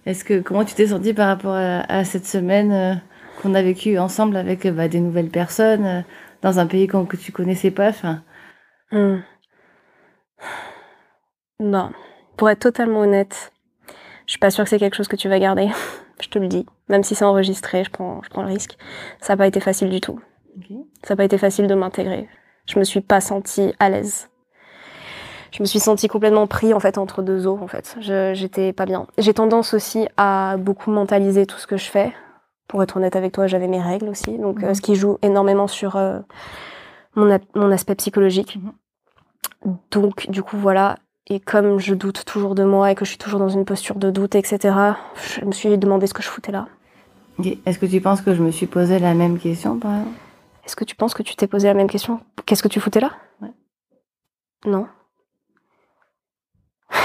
Est-ce 0.04 0.24
que 0.24 0.40
comment 0.40 0.64
tu 0.64 0.74
t'es 0.74 0.88
senti 0.88 1.14
par 1.14 1.28
rapport 1.28 1.54
à, 1.54 2.04
cette 2.04 2.26
semaine 2.26 2.72
euh, 2.72 2.94
qu'on 3.40 3.54
a 3.54 3.62
vécue 3.62 3.98
ensemble 3.98 4.36
avec 4.36 4.66
bah, 4.66 4.88
des 4.88 5.00
nouvelles 5.00 5.30
personnes 5.30 5.84
euh, 5.84 6.00
dans 6.42 6.58
un 6.58 6.66
pays 6.66 6.86
que 6.86 7.16
tu 7.16 7.32
connaissais 7.32 7.70
pas 7.70 7.88
enfin... 7.88 8.22
Non, 11.58 11.90
pour 12.36 12.50
être 12.50 12.60
totalement 12.60 13.00
honnête, 13.00 13.52
je 14.26 14.32
suis 14.32 14.38
pas 14.38 14.50
sûre 14.50 14.64
que 14.64 14.70
c'est 14.70 14.78
quelque 14.78 14.96
chose 14.96 15.08
que 15.08 15.16
tu 15.16 15.28
vas 15.28 15.38
garder. 15.38 15.68
je 16.20 16.28
te 16.28 16.38
le 16.38 16.48
dis. 16.48 16.66
Même 16.88 17.02
si 17.02 17.14
c'est 17.14 17.24
enregistré, 17.24 17.84
je 17.84 17.90
prends, 17.90 18.20
je 18.22 18.28
prends 18.28 18.42
le 18.42 18.48
risque. 18.48 18.76
Ça 19.20 19.32
n'a 19.32 19.36
pas 19.38 19.46
été 19.46 19.60
facile 19.60 19.88
du 19.88 20.00
tout. 20.00 20.20
Ça 21.02 21.14
n'a 21.14 21.16
pas 21.16 21.24
été 21.24 21.38
facile 21.38 21.66
de 21.66 21.74
m'intégrer. 21.74 22.28
Je 22.66 22.78
me 22.78 22.84
suis 22.84 23.00
pas 23.00 23.20
sentie 23.20 23.72
à 23.78 23.88
l'aise. 23.88 24.28
Je 25.52 25.62
me 25.62 25.66
suis 25.66 25.80
sentie 25.80 26.08
complètement 26.08 26.46
pris 26.46 26.74
en 26.74 26.80
fait 26.80 26.98
entre 26.98 27.22
deux 27.22 27.46
eaux 27.46 27.58
en 27.62 27.66
fait. 27.66 27.96
J'étais 28.00 28.72
pas 28.72 28.84
bien. 28.84 29.06
J'ai 29.18 29.32
tendance 29.32 29.74
aussi 29.74 30.06
à 30.16 30.56
beaucoup 30.58 30.90
mentaliser 30.90 31.46
tout 31.46 31.58
ce 31.58 31.66
que 31.66 31.76
je 31.76 31.86
fais. 31.86 32.12
Pour 32.68 32.82
être 32.82 32.96
honnête 32.96 33.16
avec 33.16 33.32
toi, 33.32 33.46
j'avais 33.46 33.68
mes 33.68 33.80
règles 33.80 34.08
aussi, 34.08 34.38
donc 34.38 34.62
euh, 34.62 34.68
mhm. 34.68 34.74
ce 34.74 34.82
qui 34.82 34.96
joue 34.96 35.18
énormément 35.22 35.68
sur 35.68 35.94
euh, 35.94 36.18
mon, 37.14 37.38
mon, 37.54 37.70
aspect 37.70 37.94
psychologique. 37.94 38.58
Mhm. 39.64 39.76
Donc 39.92 40.28
du 40.28 40.42
coup 40.42 40.56
voilà, 40.56 40.96
et 41.28 41.38
comme 41.38 41.78
je 41.78 41.94
doute 41.94 42.24
toujours 42.24 42.56
de 42.56 42.64
moi 42.64 42.90
et 42.90 42.96
que 42.96 43.04
je 43.04 43.10
suis 43.10 43.18
toujours 43.18 43.38
dans 43.38 43.48
une 43.48 43.64
posture 43.64 43.94
de 43.94 44.10
doute, 44.10 44.34
etc., 44.34 44.74
je 45.14 45.44
me 45.44 45.52
suis 45.52 45.78
demandé 45.78 46.08
ce 46.08 46.14
que 46.14 46.22
je 46.22 46.28
foutais 46.28 46.50
là. 46.50 46.66
Est-ce 47.64 47.78
que 47.78 47.86
tu 47.86 48.00
penses 48.00 48.20
que 48.20 48.34
je 48.34 48.42
me 48.42 48.50
suis 48.50 48.66
posé 48.66 48.98
la 48.98 49.14
même 49.14 49.38
question, 49.38 49.78
par 49.78 49.92
exemple? 49.92 50.25
Est-ce 50.66 50.76
que 50.76 50.84
tu 50.84 50.96
penses 50.96 51.14
que 51.14 51.22
tu 51.22 51.36
t'es 51.36 51.46
posé 51.46 51.68
la 51.68 51.74
même 51.74 51.88
question? 51.88 52.20
Qu'est-ce 52.44 52.62
que 52.62 52.68
tu 52.68 52.80
foutais 52.80 53.00
là? 53.00 53.12
Ouais. 53.40 53.52
Non. 54.66 54.88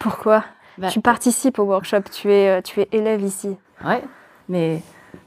Pourquoi? 0.00 0.44
Bah, 0.78 0.88
Tu 0.88 1.00
participes 1.00 1.58
au 1.58 1.64
workshop, 1.64 2.02
tu 2.10 2.32
es, 2.32 2.48
euh, 2.48 2.62
tu 2.62 2.80
es 2.80 2.88
élève 2.92 3.22
ici. 3.22 3.54
Ouais, 3.84 4.02
mais 4.48 4.80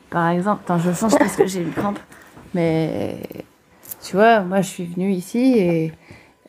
par 0.10 0.30
exemple, 0.30 0.64
attends, 0.66 0.80
je 0.80 0.92
change 0.92 1.18
parce 1.18 1.36
que 1.36 1.46
j'ai 1.46 1.62
une 1.62 1.72
crampe. 1.72 2.00
Mais 2.56 3.20
tu 4.02 4.16
vois, 4.16 4.42
moi 4.42 4.62
je 4.62 4.68
suis 4.68 4.86
venue 4.86 5.12
ici 5.12 5.60
et 5.60 5.94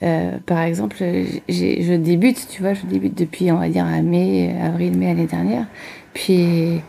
euh, 0.02 0.38
par 0.46 0.60
exemple, 0.60 0.96
je 0.98 1.96
débute, 1.96 2.48
tu 2.48 2.62
vois, 2.62 2.72
je 2.74 2.86
débute 2.86 3.14
depuis, 3.14 3.52
on 3.52 3.58
va 3.58 3.68
dire, 3.68 3.84
mai, 3.84 4.56
avril, 4.62 4.96
mai 4.96 5.08
l'année 5.08 5.26
dernière. 5.26 5.66
Puis, 6.14 6.80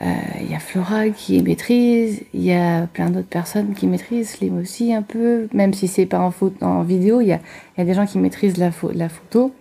il 0.00 0.50
y 0.50 0.54
a 0.54 0.60
Flora 0.60 1.08
qui 1.08 1.42
maîtrise, 1.42 2.22
il 2.32 2.42
y 2.42 2.52
a 2.52 2.86
plein 2.86 3.10
d'autres 3.10 3.28
personnes 3.28 3.74
qui 3.74 3.86
maîtrisent, 3.86 4.30
Slim 4.30 4.58
aussi 4.58 4.94
un 4.94 5.02
peu, 5.02 5.48
même 5.52 5.74
si 5.74 5.88
c'est 5.88 6.06
pas 6.06 6.20
en, 6.20 6.32
en 6.60 6.82
vidéo, 6.82 7.20
il 7.20 7.28
y 7.28 7.32
a, 7.32 7.40
y 7.76 7.80
a, 7.80 7.84
des 7.84 7.94
gens 7.94 8.06
qui 8.06 8.18
maîtrisent 8.18 8.58
la, 8.58 8.70
la 8.94 9.08
photo. 9.08 9.52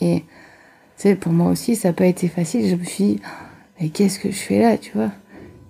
Et, 0.00 0.20
tu 0.20 0.24
sais, 0.96 1.14
pour 1.16 1.32
moi 1.32 1.50
aussi, 1.50 1.74
ça 1.74 1.88
n'a 1.88 1.94
pas 1.94 2.06
été 2.06 2.28
facile. 2.28 2.68
Je 2.68 2.76
me 2.76 2.84
suis 2.84 3.04
dit, 3.04 3.20
mais 3.80 3.88
qu'est-ce 3.88 4.18
que 4.18 4.30
je 4.30 4.38
fais 4.38 4.60
là, 4.60 4.78
tu 4.78 4.92
vois? 4.94 5.10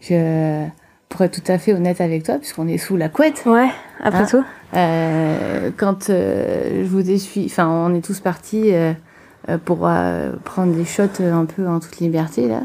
Je, 0.00 0.66
Pour 1.08 1.22
être 1.22 1.42
tout 1.42 1.52
à 1.52 1.58
fait 1.58 1.72
honnête 1.72 2.00
avec 2.00 2.24
toi, 2.24 2.38
puisqu'on 2.38 2.68
est 2.68 2.78
sous 2.78 2.96
la 2.96 3.08
couette. 3.08 3.42
Ouais, 3.46 3.68
après 4.00 4.22
hein 4.22 4.26
tout. 4.28 4.44
Euh, 4.74 5.70
quand 5.76 6.10
euh, 6.10 6.84
je 6.84 6.88
vous 6.88 7.10
ai 7.10 7.18
suivi, 7.18 7.46
enfin, 7.46 7.68
on 7.68 7.94
est 7.94 8.04
tous 8.04 8.20
partis 8.20 8.72
euh, 8.72 8.92
pour 9.64 9.88
prendre 10.44 10.74
des 10.74 10.84
shots 10.84 11.22
un 11.22 11.44
peu 11.44 11.66
en 11.66 11.80
toute 11.80 11.98
liberté 11.98 12.48
là. 12.48 12.62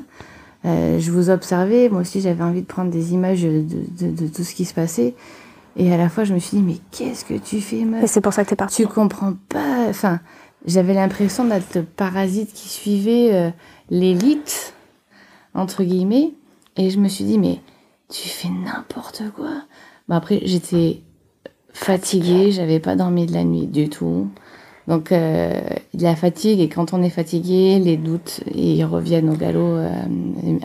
Je 0.63 1.11
vous 1.11 1.29
observais, 1.29 1.89
moi 1.89 2.01
aussi 2.01 2.21
j'avais 2.21 2.43
envie 2.43 2.61
de 2.61 2.67
prendre 2.67 2.91
des 2.91 3.13
images 3.13 3.43
de, 3.43 3.61
de, 3.61 4.11
de, 4.11 4.27
tout 4.27 4.43
ce 4.43 4.53
qui 4.53 4.65
se 4.65 4.73
passait. 4.73 5.15
Et 5.75 5.93
à 5.93 5.97
la 5.97 6.09
fois, 6.09 6.23
je 6.23 6.33
me 6.33 6.39
suis 6.39 6.57
dit, 6.57 6.63
mais 6.63 6.77
qu'est-ce 6.91 7.23
que 7.23 7.35
tu 7.35 7.61
fais, 7.61 7.85
meuf? 7.85 8.03
Et 8.03 8.07
c'est 8.07 8.21
pour 8.21 8.33
ça 8.33 8.43
que 8.43 8.49
t'es 8.49 8.55
partie. 8.55 8.81
Tu 8.81 8.87
comprends 8.87 9.33
pas. 9.47 9.85
Enfin, 9.87 10.19
j'avais 10.65 10.95
l'impression 10.95 11.45
d'être 11.45 11.81
parasite 11.81 12.51
qui 12.51 12.67
suivait 12.67 13.53
l'élite, 13.91 14.73
entre 15.53 15.83
guillemets. 15.83 16.33
Et 16.77 16.89
je 16.89 16.99
me 16.99 17.07
suis 17.07 17.25
dit, 17.25 17.37
mais 17.37 17.59
tu 18.09 18.27
fais 18.27 18.49
n'importe 18.49 19.23
quoi. 19.35 19.51
Bon, 20.07 20.15
après, 20.15 20.41
j'étais 20.45 21.01
fatiguée, 21.73 22.51
j'avais 22.51 22.79
pas 22.79 22.95
dormi 22.95 23.25
de 23.25 23.33
la 23.33 23.43
nuit 23.43 23.67
du 23.67 23.89
tout. 23.89 24.29
Donc 24.87 25.11
euh, 25.11 25.59
la 25.93 26.15
fatigue 26.15 26.61
et 26.61 26.69
quand 26.69 26.93
on 26.93 27.03
est 27.03 27.09
fatigué, 27.09 27.79
les 27.79 27.97
doutes 27.97 28.41
ils 28.55 28.83
reviennent 28.85 29.29
au 29.29 29.35
galop 29.35 29.75
euh, 29.75 29.89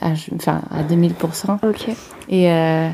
à, 0.01 0.13
enfin 0.35 0.63
à 0.71 0.83
2000%. 0.85 1.59
Ok. 1.69 1.89
Et 2.29 2.51
euh, 2.51 2.89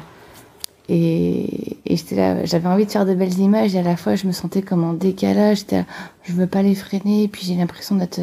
et, 0.91 1.77
et 1.85 1.97
j'étais 1.97 2.17
là, 2.17 2.45
j'avais 2.47 2.67
envie 2.67 2.87
de 2.87 2.91
faire 2.91 3.05
de 3.05 3.15
belles 3.15 3.39
images 3.39 3.75
et 3.75 3.79
à 3.79 3.83
la 3.83 3.97
fois 3.97 4.15
je 4.15 4.27
me 4.27 4.33
sentais 4.33 4.63
comme 4.63 4.85
en 4.85 4.95
décalage. 4.95 5.59
J'étais, 5.59 5.85
je 6.23 6.33
veux 6.33 6.47
pas 6.47 6.63
les 6.63 6.75
freiner 6.75 7.25
et 7.25 7.29
puis 7.29 7.45
j'ai 7.45 7.57
l'impression 7.57 7.97
d'être, 7.97 8.21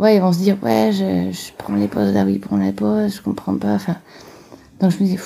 ouais 0.00 0.16
ils 0.16 0.20
vont 0.20 0.32
se 0.32 0.38
dire 0.38 0.56
ouais 0.64 0.90
je, 0.92 1.30
je 1.30 1.52
prends 1.56 1.76
les 1.76 1.86
pauses 1.86 2.12
là 2.12 2.24
oui 2.24 2.38
prends 2.38 2.56
les 2.56 2.72
pauses, 2.72 3.14
je 3.16 3.22
comprends 3.22 3.56
pas. 3.56 3.74
Enfin 3.74 3.96
donc 4.80 4.90
je 4.90 5.02
me 5.02 5.08
dis 5.08 5.18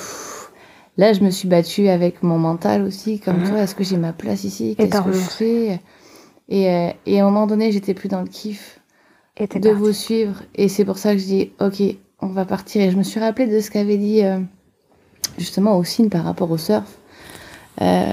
Là, 0.97 1.13
je 1.13 1.21
me 1.21 1.29
suis 1.29 1.47
battue 1.47 1.87
avec 1.87 2.21
mon 2.21 2.37
mental 2.37 2.83
aussi, 2.83 3.19
comme 3.19 3.39
mhm. 3.39 3.49
toi. 3.49 3.59
Est-ce 3.59 3.75
que 3.75 3.83
j'ai 3.83 3.97
ma 3.97 4.11
place 4.13 4.43
ici? 4.43 4.75
Qu'est-ce 4.77 5.01
que 5.01 5.13
je 5.13 5.17
fais? 5.17 5.79
Et, 6.51 6.69
euh, 6.69 6.89
et, 7.05 7.19
à 7.19 7.23
un 7.23 7.29
moment 7.29 7.47
donné, 7.47 7.71
j'étais 7.71 7.93
plus 7.93 8.09
dans 8.09 8.21
le 8.21 8.27
kiff 8.27 8.81
de 9.39 9.69
vous 9.69 9.93
suivre. 9.93 10.43
Et 10.53 10.67
c'est 10.67 10.83
pour 10.83 10.97
ça 10.97 11.13
que 11.13 11.19
je 11.19 11.25
dis, 11.25 11.51
ok, 11.61 11.81
on 12.19 12.27
va 12.27 12.43
partir. 12.43 12.81
Et 12.81 12.91
je 12.91 12.97
me 12.97 13.03
suis 13.03 13.21
rappelé 13.21 13.47
de 13.47 13.59
ce 13.61 13.71
qu'avait 13.71 13.97
dit 13.97 14.21
euh, 14.23 14.37
justement 15.37 15.77
Ossine 15.77 16.09
par 16.09 16.25
rapport 16.25 16.51
au 16.51 16.57
surf. 16.57 16.97
Euh, 17.81 18.11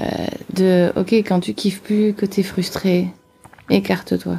de, 0.53 0.93
ok, 0.95 1.11
quand 1.13 1.41
tu 1.41 1.53
kiffes 1.53 1.81
plus, 1.81 2.13
que 2.13 2.25
tu 2.25 2.39
es 2.39 2.43
frustré, 2.43 3.09
écarte-toi. 3.69 4.37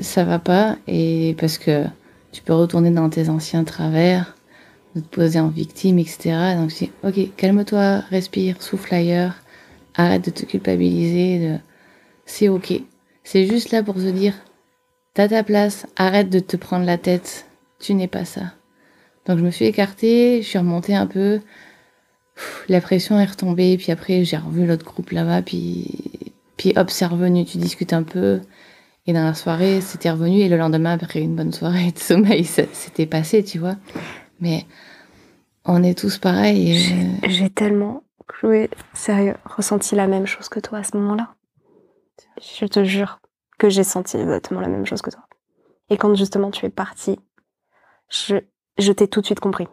Ça 0.00 0.24
va 0.24 0.38
pas. 0.38 0.76
Et 0.88 1.36
parce 1.38 1.58
que 1.58 1.84
tu 2.32 2.42
peux 2.42 2.54
retourner 2.54 2.90
dans 2.90 3.10
tes 3.10 3.28
anciens 3.28 3.64
travers 3.64 4.34
de 4.94 5.00
te 5.00 5.14
poser 5.14 5.38
en 5.38 5.48
victime, 5.48 5.98
etc. 5.98 6.54
Donc 6.56 6.70
je 6.70 6.76
dis, 6.76 6.90
ok, 7.04 7.36
calme-toi, 7.36 7.98
respire, 8.08 8.62
souffle 8.62 8.94
ailleurs, 8.94 9.34
arrête 9.94 10.24
de 10.24 10.30
te 10.30 10.46
culpabiliser, 10.46 11.38
de... 11.38 11.58
c'est 12.26 12.48
ok. 12.48 12.74
C'est 13.24 13.46
juste 13.46 13.70
là 13.70 13.82
pour 13.82 13.96
se 13.96 14.08
dire, 14.08 14.34
t'as 15.14 15.28
ta 15.28 15.42
place, 15.42 15.86
arrête 15.96 16.28
de 16.28 16.40
te 16.40 16.56
prendre 16.56 16.84
la 16.84 16.98
tête, 16.98 17.46
tu 17.80 17.94
n'es 17.94 18.08
pas 18.08 18.24
ça. 18.24 18.52
Donc 19.24 19.38
je 19.38 19.44
me 19.44 19.50
suis 19.50 19.64
écartée, 19.64 20.42
je 20.42 20.46
suis 20.46 20.58
remontée 20.58 20.94
un 20.94 21.06
peu, 21.06 21.40
la 22.68 22.80
pression 22.80 23.18
est 23.18 23.24
retombée, 23.24 23.76
puis 23.76 23.90
après 23.90 24.24
j'ai 24.24 24.36
revu 24.36 24.66
l'autre 24.66 24.84
groupe 24.84 25.10
là-bas, 25.10 25.42
puis, 25.42 26.34
puis 26.56 26.72
hop, 26.76 26.90
c'est 26.90 27.06
revenu, 27.06 27.44
tu 27.44 27.58
discutes 27.58 27.92
un 27.92 28.02
peu. 28.02 28.40
Et 29.08 29.12
dans 29.12 29.24
la 29.24 29.34
soirée, 29.34 29.80
c'était 29.80 30.10
revenu, 30.10 30.40
et 30.40 30.48
le 30.48 30.56
lendemain, 30.56 30.94
après 30.94 31.20
une 31.20 31.36
bonne 31.36 31.52
soirée 31.52 31.92
de 31.92 31.98
sommeil, 31.98 32.44
c'était 32.44 33.06
passé, 33.06 33.44
tu 33.44 33.58
vois. 33.58 33.76
Mais 34.40 34.66
on 35.64 35.82
est 35.84 35.96
tous 35.96 36.18
pareils. 36.18 36.76
J'ai 37.28 37.48
tellement, 37.50 38.02
Chloé, 38.26 38.68
sérieux, 38.94 39.36
ressenti 39.44 39.94
la 39.94 40.08
même 40.08 40.26
chose 40.26 40.48
que 40.48 40.58
toi 40.58 40.78
à 40.78 40.84
ce 40.84 40.96
moment-là. 40.96 41.35
Je 42.40 42.66
te 42.66 42.84
jure 42.84 43.20
que 43.58 43.68
j'ai 43.68 43.84
senti 43.84 44.16
exactement 44.16 44.60
la 44.60 44.68
même 44.68 44.86
chose 44.86 45.02
que 45.02 45.10
toi. 45.10 45.22
Et 45.88 45.96
quand 45.96 46.14
justement 46.14 46.50
tu 46.50 46.66
es 46.66 46.70
parti, 46.70 47.18
je, 48.08 48.92
t'ai 48.92 49.08
tout 49.08 49.20
de 49.20 49.26
suite 49.26 49.40
compris. 49.40 49.68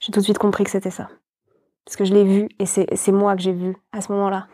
J'ai 0.00 0.12
tout 0.12 0.20
de 0.20 0.24
suite 0.24 0.38
compris 0.38 0.64
que 0.64 0.70
c'était 0.70 0.90
ça. 0.90 1.08
Parce 1.84 1.96
que 1.96 2.04
je 2.04 2.12
l'ai 2.12 2.24
vu 2.24 2.48
et 2.58 2.66
c'est 2.66 3.12
moi 3.12 3.36
que 3.36 3.42
j'ai 3.42 3.52
vu 3.52 3.76
à 3.92 4.00
ce 4.00 4.12
moment-là. 4.12 4.46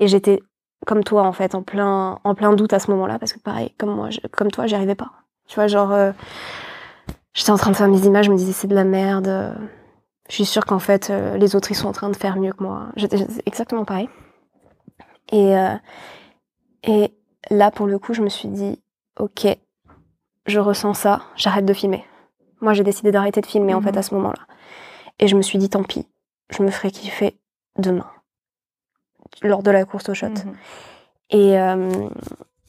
Et 0.00 0.08
j'étais 0.08 0.40
comme 0.86 1.04
toi 1.04 1.24
en 1.24 1.32
fait, 1.32 1.54
en 1.54 1.62
plein, 1.62 2.18
en 2.24 2.34
plein 2.34 2.52
doute 2.54 2.72
à 2.72 2.78
ce 2.78 2.90
moment-là, 2.90 3.18
parce 3.18 3.32
que 3.32 3.40
pareil, 3.40 3.74
comme 3.78 3.94
moi, 3.94 4.08
comme 4.32 4.50
toi, 4.50 4.66
j'y 4.66 4.74
arrivais 4.74 4.94
pas. 4.94 5.10
Tu 5.46 5.56
vois, 5.56 5.66
genre, 5.66 5.92
euh, 5.92 6.12
J'étais 7.38 7.52
en 7.52 7.56
train 7.56 7.70
de 7.70 7.76
faire 7.76 7.86
mes 7.86 8.04
images, 8.04 8.26
je 8.26 8.32
me 8.32 8.36
disais 8.36 8.52
c'est 8.52 8.66
de 8.66 8.74
la 8.74 8.82
merde. 8.82 9.54
Je 10.28 10.34
suis 10.34 10.44
sûre 10.44 10.66
qu'en 10.66 10.80
fait 10.80 11.08
euh, 11.10 11.36
les 11.36 11.54
autres 11.54 11.70
ils 11.70 11.76
sont 11.76 11.86
en 11.86 11.92
train 11.92 12.10
de 12.10 12.16
faire 12.16 12.36
mieux 12.36 12.52
que 12.52 12.64
moi. 12.64 12.88
J'étais 12.96 13.24
exactement 13.46 13.84
pareil. 13.84 14.08
Et 15.32 15.56
euh, 15.56 15.74
et 16.84 17.12
là 17.50 17.70
pour 17.70 17.86
le 17.86 17.98
coup 17.98 18.14
je 18.14 18.22
me 18.22 18.28
suis 18.28 18.48
dit 18.48 18.80
ok 19.18 19.46
je 20.46 20.60
ressens 20.60 20.94
ça, 20.94 21.22
j'arrête 21.36 21.66
de 21.66 21.74
filmer. 21.74 22.04
Moi 22.60 22.72
j'ai 22.72 22.84
décidé 22.84 23.10
d'arrêter 23.10 23.40
de 23.40 23.46
filmer 23.46 23.74
en 23.74 23.82
fait 23.82 23.92
mhm. 23.92 23.98
à 23.98 24.02
ce 24.02 24.14
moment-là. 24.14 24.46
Et 25.18 25.28
je 25.28 25.36
me 25.36 25.42
suis 25.42 25.58
dit 25.58 25.68
tant 25.68 25.82
pis, 25.82 26.06
je 26.50 26.62
me 26.62 26.70
ferai 26.70 26.90
kiffer 26.90 27.38
demain 27.76 28.06
lors 29.42 29.62
de 29.62 29.70
la 29.70 29.84
course 29.84 30.08
au 30.08 30.14
shot. 30.14 30.28
Mhm. 30.28 30.54
Et 31.30 31.58
euh, 31.58 32.08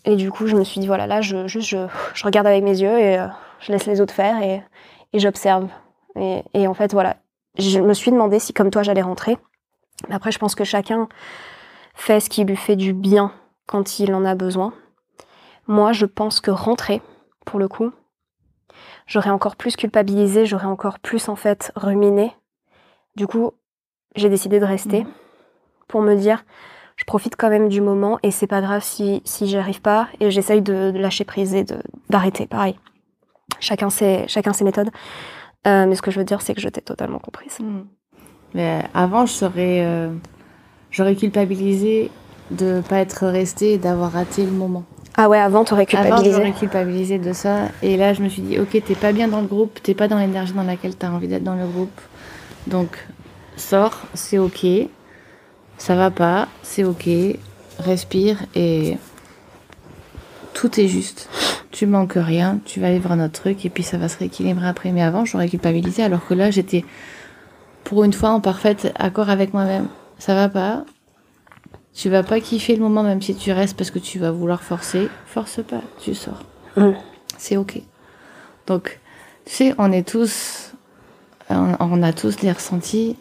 et 0.05 0.15
du 0.15 0.31
coup 0.31 0.47
je 0.47 0.55
me 0.55 0.63
suis 0.63 0.81
dit 0.81 0.87
voilà 0.87 1.07
là 1.07 1.21
je 1.21 1.47
juste 1.47 1.69
je, 1.69 1.87
je 2.13 2.23
regarde 2.25 2.47
avec 2.47 2.63
mes 2.63 2.79
yeux 2.81 2.99
et 2.99 3.25
je 3.59 3.71
laisse 3.71 3.85
les 3.85 4.01
autres 4.01 4.13
faire 4.13 4.41
et, 4.41 4.63
et 5.13 5.19
j'observe. 5.19 5.67
Et, 6.15 6.43
et, 6.53 6.67
en 6.67 6.73
fait, 6.73 6.91
voilà, 6.93 7.17
je 7.57 7.79
me 7.79 7.93
suis 7.93 8.11
demandé 8.11 8.39
si 8.39 8.53
comme 8.53 8.71
toi 8.71 8.83
j'allais 8.83 9.01
rentrer. 9.01 9.37
Après, 10.09 10.31
je 10.31 10.39
pense 10.39 10.55
que 10.55 10.63
chacun 10.63 11.07
fait 11.99 12.19
ce 12.19 12.29
qui 12.29 12.43
lui 12.43 12.55
fait 12.55 12.75
du 12.75 12.93
bien 12.93 13.31
quand 13.67 13.99
il 13.99 14.13
en 14.13 14.25
a 14.25 14.35
besoin. 14.35 14.73
Moi, 15.67 15.91
je 15.93 16.05
pense 16.05 16.39
que 16.39 16.49
rentrer, 16.49 17.01
pour 17.45 17.59
le 17.59 17.67
coup, 17.67 17.91
j'aurais 19.05 19.29
encore 19.29 19.55
plus 19.55 19.75
culpabilisé, 19.75 20.45
j'aurais 20.45 20.65
encore 20.65 20.99
plus 20.99 21.29
en 21.29 21.35
fait 21.35 21.71
ruminé. 21.75 22.35
Du 23.15 23.27
coup, 23.27 23.51
j'ai 24.15 24.29
décidé 24.29 24.59
de 24.59 24.65
rester 24.65 25.03
mmh. 25.03 25.07
pour 25.87 26.01
me 26.01 26.15
dire, 26.15 26.43
je 26.95 27.03
profite 27.05 27.35
quand 27.35 27.49
même 27.49 27.69
du 27.69 27.81
moment 27.81 28.17
et 28.23 28.31
c'est 28.31 28.47
pas 28.47 28.61
grave 28.61 28.83
si, 28.83 29.21
si 29.25 29.47
j'y 29.47 29.57
arrive 29.57 29.81
pas 29.81 30.07
et 30.19 30.31
j'essaye 30.31 30.61
de, 30.61 30.91
de, 30.91 30.99
lâcher 30.99 31.25
prise 31.25 31.53
et 31.53 31.65
d'arrêter. 32.09 32.47
Pareil. 32.47 32.79
Chacun 33.59 33.89
ses, 33.89 34.25
chacun 34.27 34.53
ses 34.53 34.63
méthodes. 34.63 34.89
Euh, 35.67 35.85
mais 35.85 35.95
ce 35.95 36.01
que 36.01 36.11
je 36.11 36.19
veux 36.19 36.25
dire, 36.25 36.41
c'est 36.41 36.55
que 36.55 36.61
je 36.61 36.69
t'ai 36.69 36.81
totalement 36.81 37.19
comprise. 37.19 37.59
Hmm. 37.59 37.83
Mais 38.53 38.83
avant, 38.93 39.25
je 39.25 39.33
serais, 39.33 39.83
euh, 39.85 40.11
j'aurais 40.91 41.15
culpabilisé 41.15 42.11
de 42.51 42.81
pas 42.87 42.97
être 42.97 43.27
restée 43.27 43.73
et 43.73 43.77
d'avoir 43.77 44.11
raté 44.11 44.43
le 44.45 44.51
moment. 44.51 44.83
Ah 45.15 45.27
ouais, 45.27 45.37
avant, 45.37 45.65
t'aurais 45.65 45.85
Avant, 45.93 46.03
culpabilisé. 46.03 46.37
j'aurais 46.37 46.53
culpabilisé 46.53 47.17
de 47.19 47.33
ça. 47.33 47.67
Et 47.83 47.97
là, 47.97 48.13
je 48.13 48.21
me 48.21 48.29
suis 48.29 48.41
dit, 48.41 48.57
ok, 48.59 48.69
t'es 48.85 48.95
pas 48.95 49.11
bien 49.11 49.27
dans 49.27 49.41
le 49.41 49.47
groupe, 49.47 49.79
t'es 49.83 49.93
pas 49.93 50.07
dans 50.07 50.17
l'énergie 50.17 50.53
dans 50.53 50.63
laquelle 50.63 50.95
t'as 50.95 51.09
envie 51.09 51.27
d'être 51.27 51.43
dans 51.43 51.55
le 51.55 51.65
groupe. 51.67 51.99
Donc, 52.67 52.97
sors, 53.57 53.97
c'est 54.13 54.37
ok. 54.37 54.65
Ça 55.77 55.95
va 55.95 56.09
pas, 56.11 56.47
c'est 56.63 56.83
ok. 56.83 57.09
Respire 57.79 58.37
et 58.55 58.97
tout 60.53 60.79
est 60.79 60.87
juste. 60.87 61.29
Tu 61.71 61.85
manques 61.85 62.17
rien, 62.17 62.59
tu 62.65 62.79
vas 62.79 62.91
vivre 62.91 63.11
un 63.11 63.23
autre 63.23 63.39
truc 63.41 63.65
et 63.65 63.69
puis 63.69 63.83
ça 63.83 63.97
va 63.97 64.09
se 64.09 64.17
rééquilibrer 64.17 64.67
après. 64.67 64.91
Mais 64.91 65.01
avant, 65.01 65.23
j'aurais 65.25 65.47
culpabilisé 65.49 66.03
alors 66.03 66.25
que 66.25 66.33
là, 66.33 66.51
j'étais 66.51 66.83
pour 67.83 68.03
une 68.03 68.13
fois 68.13 68.29
en 68.31 68.39
parfaite 68.41 68.91
accord 68.97 69.29
avec 69.29 69.53
moi-même. 69.53 69.87
Ça 70.19 70.35
va 70.35 70.49
pas. 70.49 70.85
Tu 71.93 72.09
vas 72.09 72.23
pas 72.23 72.39
kiffer 72.39 72.75
le 72.75 72.81
moment 72.81 73.03
même 73.03 73.21
si 73.21 73.35
tu 73.35 73.51
restes 73.51 73.75
parce 73.75 73.91
que 73.91 73.99
tu 73.99 74.19
vas 74.19 74.31
vouloir 74.31 74.61
forcer. 74.61 75.09
Force 75.25 75.61
pas, 75.63 75.81
tu 75.99 76.13
sors. 76.13 76.43
C'est 77.37 77.57
ok. 77.57 77.81
Donc, 78.67 78.99
tu 79.45 79.53
sais, 79.53 79.75
on 79.77 79.91
est 79.91 80.07
tous, 80.07 80.73
on, 81.49 82.03
a 82.03 82.13
tous 82.13 82.41
les 82.41 82.51
ressentis. 82.51 83.17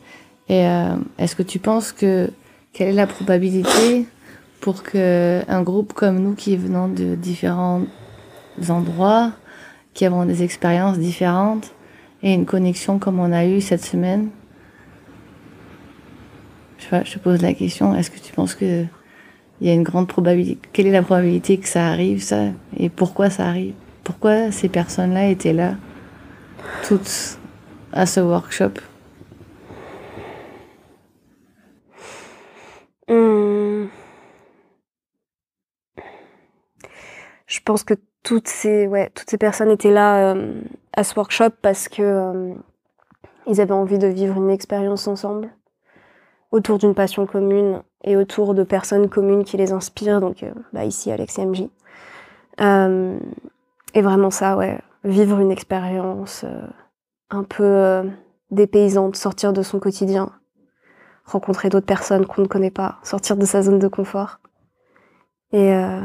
Et 0.48 0.66
euh, 0.66 0.96
est-ce 1.18 1.34
que 1.34 1.42
tu 1.42 1.58
penses 1.58 1.92
que 1.92 2.30
quelle 2.72 2.88
est 2.88 2.92
la 2.92 3.06
probabilité 3.06 4.06
pour 4.60 4.82
que 4.82 5.42
un 5.48 5.62
groupe 5.62 5.92
comme 5.92 6.18
nous 6.18 6.34
qui 6.34 6.56
venons 6.56 6.88
de 6.88 7.14
différents 7.14 7.82
endroits, 8.68 9.32
qui 9.94 10.04
avons 10.04 10.24
des 10.24 10.42
expériences 10.42 10.98
différentes 10.98 11.72
et 12.22 12.32
une 12.32 12.46
connexion 12.46 12.98
comme 12.98 13.20
on 13.20 13.32
a 13.32 13.46
eu 13.46 13.60
cette 13.60 13.84
semaine, 13.84 14.30
je, 16.78 16.84
sais 16.84 16.90
pas, 16.90 17.04
je 17.04 17.14
te 17.14 17.18
pose 17.18 17.42
la 17.42 17.54
question, 17.54 17.94
est-ce 17.94 18.10
que 18.10 18.18
tu 18.18 18.32
penses 18.32 18.54
que 18.54 18.84
il 19.60 19.66
y 19.66 19.70
a 19.70 19.74
une 19.74 19.82
grande 19.82 20.06
probabilité, 20.06 20.60
quelle 20.72 20.86
est 20.86 20.92
la 20.92 21.02
probabilité 21.02 21.58
que 21.58 21.68
ça 21.68 21.88
arrive, 21.88 22.22
ça, 22.22 22.44
et 22.76 22.88
pourquoi 22.88 23.28
ça 23.28 23.46
arrive? 23.46 23.74
Pourquoi 24.04 24.52
ces 24.52 24.68
personnes-là 24.68 25.28
étaient 25.28 25.52
là, 25.52 25.74
toutes, 26.86 27.38
à 27.92 28.06
ce 28.06 28.20
workshop? 28.20 28.74
Hmm. 33.08 33.86
Je 37.46 37.60
pense 37.64 37.82
que 37.82 37.94
toutes 38.22 38.48
ces, 38.48 38.86
ouais, 38.86 39.10
toutes 39.14 39.28
ces 39.28 39.38
personnes 39.38 39.70
étaient 39.70 39.90
là 39.90 40.34
euh, 40.34 40.60
à 40.92 41.02
ce 41.02 41.14
workshop 41.16 41.50
parce 41.62 41.88
que 41.88 42.02
euh, 42.02 42.54
ils 43.46 43.60
avaient 43.60 43.72
envie 43.72 43.98
de 43.98 44.06
vivre 44.06 44.36
une 44.36 44.50
expérience 44.50 45.08
ensemble 45.08 45.48
autour 46.50 46.78
d'une 46.78 46.94
passion 46.94 47.26
commune 47.26 47.82
et 48.04 48.16
autour 48.16 48.54
de 48.54 48.62
personnes 48.62 49.08
communes 49.08 49.44
qui 49.44 49.56
les 49.56 49.72
inspirent. 49.72 50.20
Donc 50.20 50.42
euh, 50.42 50.52
bah, 50.72 50.84
ici 50.84 51.10
Alex 51.10 51.38
et 51.38 51.46
MJ. 51.46 51.68
Euh, 52.60 53.18
et 53.94 54.02
vraiment 54.02 54.30
ça, 54.30 54.56
ouais, 54.56 54.80
vivre 55.04 55.38
une 55.38 55.50
expérience 55.50 56.44
euh, 56.44 56.66
un 57.30 57.44
peu 57.44 57.64
euh, 57.64 58.04
dépaysante, 58.50 59.16
sortir 59.16 59.52
de 59.52 59.62
son 59.62 59.78
quotidien, 59.78 60.32
rencontrer 61.24 61.68
d'autres 61.68 61.86
personnes 61.86 62.26
qu'on 62.26 62.42
ne 62.42 62.46
connaît 62.46 62.70
pas, 62.70 62.98
sortir 63.02 63.36
de 63.36 63.44
sa 63.44 63.62
zone 63.62 63.78
de 63.78 63.88
confort. 63.88 64.40
Et 65.52 65.72
euh, 65.72 66.00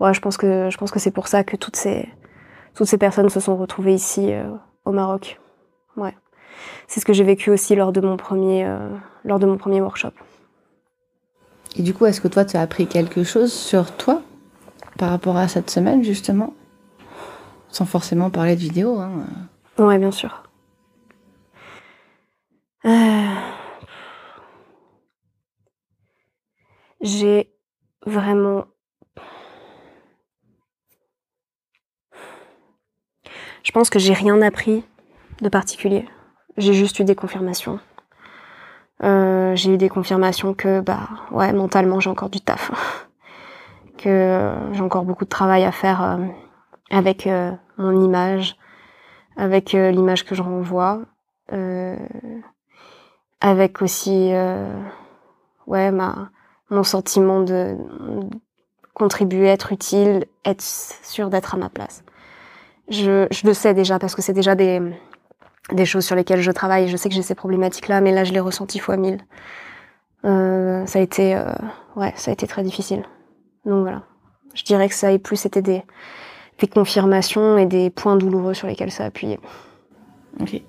ouais, 0.00 0.14
je 0.14 0.20
pense 0.20 0.36
que 0.36 0.70
je 0.70 0.78
pense 0.78 0.90
que 0.90 0.98
c'est 0.98 1.10
pour 1.10 1.28
ça 1.28 1.44
que 1.44 1.56
toutes 1.56 1.76
ces 1.76 2.08
toutes 2.74 2.88
ces 2.88 2.98
personnes 2.98 3.28
se 3.28 3.38
sont 3.38 3.56
retrouvées 3.56 3.94
ici 3.94 4.32
au 4.84 4.90
Maroc. 4.90 5.40
Ouais, 5.96 6.16
c'est 6.86 7.00
ce 7.00 7.04
que 7.04 7.12
j'ai 7.12 7.24
vécu 7.24 7.50
aussi 7.50 7.74
lors 7.74 7.92
de 7.92 8.00
mon 8.00 8.16
premier 8.16 8.64
euh, 8.64 8.88
lors 9.24 9.38
de 9.38 9.46
mon 9.46 9.56
premier 9.56 9.80
workshop. 9.80 10.12
Et 11.76 11.82
du 11.82 11.92
coup, 11.92 12.06
est-ce 12.06 12.20
que 12.20 12.28
toi, 12.28 12.44
tu 12.44 12.56
as 12.56 12.60
appris 12.60 12.86
quelque 12.86 13.24
chose 13.24 13.52
sur 13.52 13.96
toi 13.96 14.22
par 14.96 15.10
rapport 15.10 15.36
à 15.36 15.48
cette 15.48 15.70
semaine, 15.70 16.04
justement? 16.04 16.54
Sans 17.68 17.84
forcément 17.84 18.30
parler 18.30 18.54
de 18.54 18.60
vidéo. 18.60 19.00
Hein. 19.00 19.10
Ouais, 19.78 19.98
bien 19.98 20.12
sûr. 20.12 20.44
Euh, 22.84 23.24
J'ai 27.04 27.50
vraiment. 28.06 28.64
Je 33.62 33.72
pense 33.72 33.90
que 33.90 33.98
j'ai 33.98 34.14
rien 34.14 34.40
appris 34.40 34.84
de 35.42 35.50
particulier. 35.50 36.06
J'ai 36.56 36.72
juste 36.72 36.98
eu 36.98 37.04
des 37.04 37.14
confirmations. 37.14 37.80
Euh, 39.02 39.56
j'ai 39.56 39.74
eu 39.74 39.76
des 39.76 39.88
confirmations 39.88 40.54
que, 40.54 40.80
bah, 40.80 41.08
ouais, 41.32 41.52
mentalement, 41.52 42.00
j'ai 42.00 42.10
encore 42.10 42.30
du 42.30 42.40
taf. 42.40 42.70
que 43.98 44.08
euh, 44.08 44.72
j'ai 44.72 44.82
encore 44.82 45.04
beaucoup 45.04 45.24
de 45.24 45.30
travail 45.30 45.64
à 45.64 45.72
faire 45.72 46.02
euh, 46.02 46.26
avec 46.90 47.26
euh, 47.26 47.52
mon 47.78 48.04
image, 48.04 48.56
avec 49.36 49.72
l'image 49.72 50.24
que 50.24 50.34
je 50.34 50.42
renvoie, 50.42 51.00
avec 53.40 53.82
aussi, 53.82 54.32
ouais, 55.66 55.90
ma, 55.90 56.30
mon 56.70 56.84
sentiment 56.84 57.40
de 57.40 57.76
contribuer, 58.94 59.48
être 59.48 59.72
utile, 59.72 60.26
être 60.44 60.62
sûr 60.62 61.30
d'être 61.30 61.56
à 61.56 61.58
ma 61.58 61.68
place. 61.68 62.04
Je, 62.88 63.26
je 63.32 63.46
le 63.46 63.54
sais 63.54 63.74
déjà 63.74 63.98
parce 63.98 64.14
que 64.14 64.22
c'est 64.22 64.32
déjà 64.32 64.54
des, 64.54 64.80
des 65.72 65.86
choses 65.86 66.04
sur 66.04 66.16
lesquelles 66.16 66.40
je 66.42 66.50
travaille. 66.50 66.88
Je 66.88 66.96
sais 66.96 67.08
que 67.08 67.14
j'ai 67.14 67.22
ces 67.22 67.34
problématiques-là, 67.34 68.00
mais 68.00 68.12
là, 68.12 68.24
je 68.24 68.32
l'ai 68.32 68.40
ressenti 68.40 68.78
fois 68.78 68.96
mille. 68.96 69.18
Euh, 70.24 70.86
ça 70.86 70.98
a 70.98 71.02
été, 71.02 71.36
euh, 71.36 71.52
ouais, 71.96 72.12
ça 72.16 72.30
a 72.30 72.34
été 72.34 72.46
très 72.46 72.62
difficile. 72.62 73.04
Donc 73.64 73.82
voilà. 73.82 74.02
Je 74.54 74.62
dirais 74.62 74.88
que 74.88 74.94
ça 74.94 75.08
a 75.08 75.18
plus 75.18 75.44
été 75.46 75.62
des, 75.62 75.82
des 76.58 76.66
confirmations 76.66 77.58
et 77.58 77.66
des 77.66 77.90
points 77.90 78.16
douloureux 78.16 78.54
sur 78.54 78.66
lesquels 78.66 78.92
ça 78.92 79.04
a 79.04 79.06
appuyé. 79.06 79.38
Ok. 80.40 80.60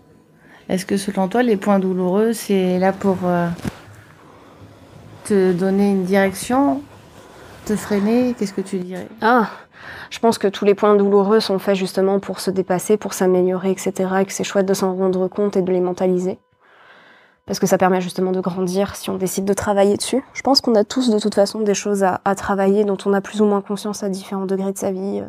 Est-ce 0.67 0.86
que 0.86 0.97
selon 0.97 1.27
toi, 1.27 1.43
les 1.43 1.58
points 1.58 1.79
douloureux, 1.79 2.34
c'est 2.34 2.79
là 2.79 2.91
pour 2.91 3.17
euh, 3.23 3.47
te 5.25 5.53
donner 5.53 5.91
une 5.91 6.03
direction, 6.03 6.81
te 7.65 7.75
freiner 7.75 8.36
Qu'est-ce 8.38 8.54
que 8.54 8.62
tu 8.62 8.78
dirais? 8.78 9.08
Ah, 9.21 9.49
je 10.12 10.19
pense 10.19 10.38
que 10.38 10.47
tous 10.47 10.65
les 10.65 10.75
points 10.75 10.95
douloureux 10.95 11.39
sont 11.39 11.60
faits 11.60 11.75
justement 11.75 12.19
pour 12.19 12.39
se 12.39 12.51
dépasser, 12.51 12.95
pour 12.95 13.13
s'améliorer, 13.13 13.71
etc. 13.71 13.93
Et 14.21 14.25
que 14.25 14.32
c'est 14.32 14.43
chouette 14.43 14.67
de 14.67 14.73
s'en 14.73 14.95
rendre 14.95 15.28
compte 15.28 15.58
et 15.58 15.62
de 15.62 15.71
les 15.71 15.82
mentaliser. 15.82 16.39
Parce 17.47 17.60
que 17.60 17.67
ça 17.67 17.78
permet 17.78 18.01
justement 18.01 18.32
de 18.32 18.39
grandir 18.39 18.95
si 18.95 19.10
on 19.10 19.17
décide 19.17 19.45
de 19.45 19.54
travailler 19.54 19.97
dessus. 19.97 20.23
Je 20.34 20.41
pense 20.41 20.62
qu'on 20.62 20.75
a 20.75 20.84
tous 20.84 21.10
de 21.10 21.19
toute 21.19 21.36
façon 21.36 21.62
des 21.62 21.73
choses 21.73 22.04
à, 22.04 22.36
travailler 22.36 22.86
dont 22.86 22.97
on 23.06 23.13
a 23.13 23.21
plus 23.21 23.41
ou 23.41 23.45
moins 23.45 23.62
conscience 23.62 24.04
à 24.04 24.10
différents 24.10 24.45
degrés 24.45 24.71
de 24.71 24.78
sa 24.78 24.91
vie. 24.91 25.23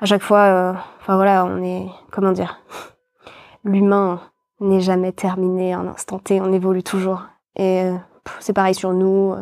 À 0.00 0.06
chaque 0.06 0.22
fois, 0.22 0.42
euh, 0.44 0.72
voilà, 1.06 1.44
on 1.44 1.62
est, 1.62 1.86
comment 2.10 2.32
dire, 2.32 2.60
l'humain 3.64 4.20
n'est 4.60 4.80
jamais 4.80 5.12
terminé 5.12 5.72
un 5.72 5.86
instant 5.86 6.18
T, 6.18 6.40
on 6.40 6.52
évolue 6.52 6.82
toujours. 6.82 7.22
Et 7.56 7.82
euh, 7.84 7.96
c'est 8.40 8.52
pareil 8.52 8.74
sur 8.74 8.92
nous. 8.92 9.34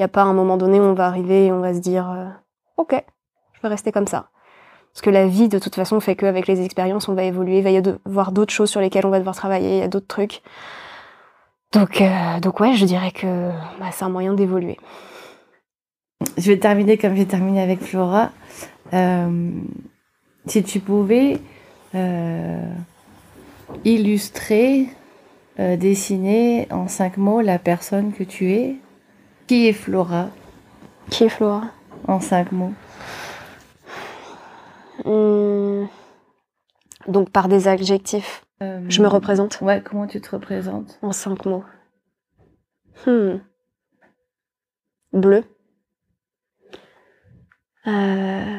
Il 0.00 0.04
n'y 0.04 0.06
a 0.06 0.08
pas 0.08 0.22
un 0.22 0.32
moment 0.32 0.56
donné 0.56 0.80
où 0.80 0.84
on 0.84 0.94
va 0.94 1.08
arriver 1.08 1.44
et 1.44 1.52
on 1.52 1.60
va 1.60 1.74
se 1.74 1.78
dire, 1.78 2.10
euh, 2.10 2.24
ok, 2.78 3.04
je 3.52 3.60
vais 3.60 3.68
rester 3.68 3.92
comme 3.92 4.06
ça. 4.06 4.30
Parce 4.94 5.02
que 5.02 5.10
la 5.10 5.26
vie, 5.26 5.50
de 5.50 5.58
toute 5.58 5.74
façon, 5.74 6.00
fait 6.00 6.16
qu'avec 6.16 6.46
les 6.46 6.64
expériences, 6.64 7.10
on 7.10 7.12
va 7.12 7.24
évoluer, 7.24 7.58
il 7.58 7.62
va 7.62 7.68
y 7.68 7.82
avoir 8.06 8.32
d'autres 8.32 8.50
choses 8.50 8.70
sur 8.70 8.80
lesquelles 8.80 9.04
on 9.04 9.10
va 9.10 9.18
devoir 9.18 9.36
travailler, 9.36 9.72
il 9.72 9.78
y 9.80 9.82
a 9.82 9.88
d'autres 9.88 10.06
trucs. 10.06 10.40
Donc, 11.72 12.00
euh, 12.00 12.40
donc 12.40 12.60
ouais, 12.60 12.76
je 12.76 12.86
dirais 12.86 13.10
que 13.10 13.50
bah, 13.78 13.90
c'est 13.92 14.06
un 14.06 14.08
moyen 14.08 14.32
d'évoluer. 14.32 14.78
Je 16.38 16.50
vais 16.50 16.58
terminer 16.58 16.96
comme 16.96 17.14
j'ai 17.14 17.26
terminé 17.26 17.60
avec 17.60 17.82
Flora. 17.82 18.30
Euh, 18.94 19.50
si 20.46 20.62
tu 20.62 20.80
pouvais 20.80 21.40
illustrer, 23.84 24.86
dessiner 25.58 26.68
en 26.70 26.88
cinq 26.88 27.18
mots 27.18 27.42
la 27.42 27.58
personne 27.58 28.14
que 28.14 28.24
tu 28.24 28.52
es, 28.52 28.76
qui 29.50 29.66
est 29.66 29.72
Flora 29.72 30.28
Qui 31.10 31.24
est 31.24 31.28
Flora 31.28 31.64
en 32.06 32.20
cinq 32.20 32.52
mots 32.52 32.72
Hum, 35.04 35.88
Donc 37.08 37.30
par 37.30 37.48
des 37.48 37.66
adjectifs, 37.66 38.44
Euh, 38.62 38.80
je 38.88 39.02
me 39.02 39.08
représente 39.08 39.60
Ouais, 39.60 39.82
comment 39.82 40.06
tu 40.06 40.20
te 40.20 40.30
représentes 40.30 41.00
en 41.02 41.10
cinq 41.10 41.46
mots. 41.46 41.64
Hmm. 43.06 43.38
Bleu. 45.12 45.42
Euh, 47.88 48.58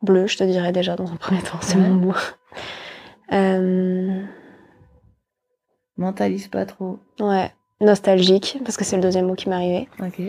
Bleu, 0.00 0.26
je 0.28 0.38
te 0.38 0.44
dirais 0.44 0.72
déjà 0.72 0.96
dans 0.96 1.12
un 1.12 1.16
premier 1.16 1.42
temps, 1.42 1.60
c'est 1.60 1.76
Ouais. 1.76 1.82
mon 1.90 1.94
mot. 2.06 2.14
Euh, 3.32 4.24
Mentalise 5.98 6.48
pas 6.48 6.64
trop. 6.64 7.00
Ouais, 7.20 7.52
nostalgique, 7.80 8.58
parce 8.64 8.76
que 8.76 8.84
c'est 8.84 8.96
le 8.96 9.02
deuxième 9.02 9.26
mot 9.26 9.34
qui 9.34 9.48
m'est 9.48 9.54
arrivé. 9.56 9.88
Ok. 10.00 10.20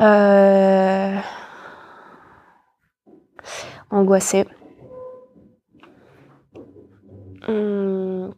Euh... 0.00 1.16
Angoissée. 3.90 4.44
Hum, 7.46 8.32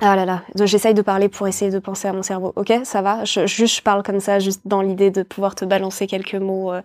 Ah 0.00 0.16
là 0.16 0.24
là, 0.24 0.42
j'essaye 0.64 0.94
de 0.94 1.02
parler 1.02 1.28
pour 1.28 1.48
essayer 1.48 1.70
de 1.70 1.78
penser 1.78 2.08
à 2.08 2.12
mon 2.12 2.22
cerveau. 2.22 2.52
Ok, 2.56 2.72
ça 2.84 3.02
va. 3.02 3.24
Je, 3.24 3.46
juste, 3.46 3.76
je 3.76 3.82
parle 3.82 4.02
comme 4.02 4.20
ça, 4.20 4.38
juste 4.38 4.62
dans 4.66 4.82
l'idée 4.82 5.10
de 5.10 5.22
pouvoir 5.22 5.54
te 5.54 5.64
balancer 5.64 6.06
quelques 6.06 6.34
mots. 6.34 6.72
euh, 6.72 6.82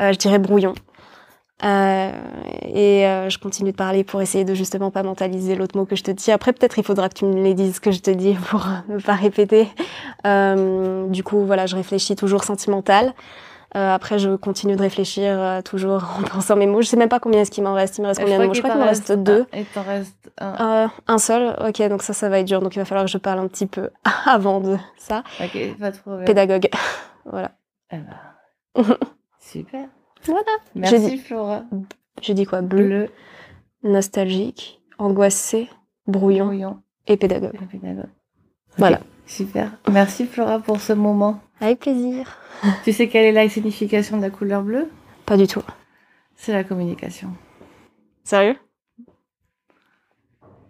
euh, 0.00 0.12
je 0.12 0.18
dirais 0.18 0.38
brouillon. 0.38 0.74
Euh, 1.64 2.12
et 2.62 3.06
euh, 3.06 3.30
je 3.30 3.38
continue 3.38 3.72
de 3.72 3.76
parler 3.76 4.04
pour 4.04 4.20
essayer 4.20 4.44
de 4.44 4.54
justement 4.54 4.90
pas 4.90 5.02
mentaliser 5.02 5.54
l'autre 5.54 5.76
mot 5.76 5.86
que 5.86 5.96
je 5.96 6.02
te 6.02 6.10
dis. 6.10 6.30
Après, 6.30 6.52
peut-être 6.52 6.78
il 6.78 6.84
faudra 6.84 7.08
que 7.08 7.14
tu 7.14 7.24
me 7.24 7.42
les 7.42 7.54
dises 7.54 7.80
que 7.80 7.90
je 7.90 8.00
te 8.00 8.10
dis 8.10 8.34
pour 8.50 8.66
ne 8.88 8.98
pas 9.00 9.14
répéter. 9.14 9.68
Euh, 10.26 11.06
du 11.08 11.22
coup, 11.22 11.44
voilà, 11.46 11.66
je 11.66 11.76
réfléchis 11.76 12.16
toujours 12.16 12.44
sentimental. 12.44 13.14
Euh, 13.74 13.94
après, 13.94 14.18
je 14.18 14.36
continue 14.36 14.76
de 14.76 14.80
réfléchir 14.80 15.38
euh, 15.38 15.60
toujours 15.60 16.04
en 16.18 16.22
pensant 16.34 16.56
mes 16.56 16.66
mots. 16.66 16.82
Je 16.82 16.88
sais 16.88 16.96
même 16.96 17.08
pas 17.08 17.20
combien 17.20 17.40
est-ce 17.40 17.50
qu'il 17.50 17.64
m'en 17.64 17.74
reste. 17.74 17.98
Il 17.98 18.02
me 18.02 18.06
reste 18.06 18.20
combien 18.20 18.38
de 18.38 18.46
mots? 18.46 18.54
Je 18.54 18.60
crois 18.60 18.70
qu'il 18.70 18.80
m'en 18.80 18.86
reste 18.86 19.12
deux. 19.12 19.46
Et 19.52 19.64
t'en 19.64 19.82
reste 19.82 20.30
un. 20.38 20.84
Euh, 20.84 20.88
un 21.06 21.18
seul, 21.18 21.56
ok, 21.66 21.82
donc 21.88 22.02
ça, 22.02 22.12
ça 22.12 22.28
va 22.28 22.38
être 22.38 22.46
dur. 22.46 22.60
Donc 22.62 22.74
il 22.76 22.78
va 22.78 22.84
falloir 22.84 23.04
que 23.04 23.10
je 23.10 23.18
parle 23.18 23.40
un 23.40 23.48
petit 23.48 23.66
peu 23.66 23.90
avant 24.26 24.60
de 24.60 24.76
ça. 24.96 25.24
Ok, 25.42 25.78
pas 25.78 25.90
problème. 25.90 26.24
Pédagogue, 26.24 26.68
voilà. 27.24 27.50
Eh 27.90 27.98
ben, 27.98 28.96
super. 29.40 29.88
Voilà. 30.26 30.50
Merci 30.74 30.98
dit- 31.10 31.18
Flora. 31.18 31.64
Je 32.22 32.32
dis 32.32 32.46
quoi? 32.46 32.62
Bleu, 32.62 32.84
Bleu, 32.86 33.08
nostalgique, 33.82 34.80
angoissé, 34.98 35.68
brouillon 36.06 36.46
brouillon 36.46 36.82
et 37.06 37.16
pédagogue. 37.16 37.54
et 37.62 37.66
pédagogue. 37.66 38.08
Voilà. 38.78 39.00
Super. 39.26 39.72
Merci 39.90 40.26
Flora 40.26 40.60
pour 40.60 40.80
ce 40.80 40.92
moment. 40.92 41.40
Avec 41.60 41.80
plaisir. 41.80 42.38
Tu 42.84 42.92
sais 42.92 43.08
quelle 43.08 43.24
est 43.26 43.32
la 43.32 43.48
signification 43.48 44.16
de 44.16 44.22
la 44.22 44.30
couleur 44.30 44.62
bleue? 44.62 44.88
Pas 45.26 45.36
du 45.36 45.46
tout. 45.46 45.62
C'est 46.36 46.52
la 46.52 46.64
communication. 46.64 47.30
Sérieux? 48.24 48.56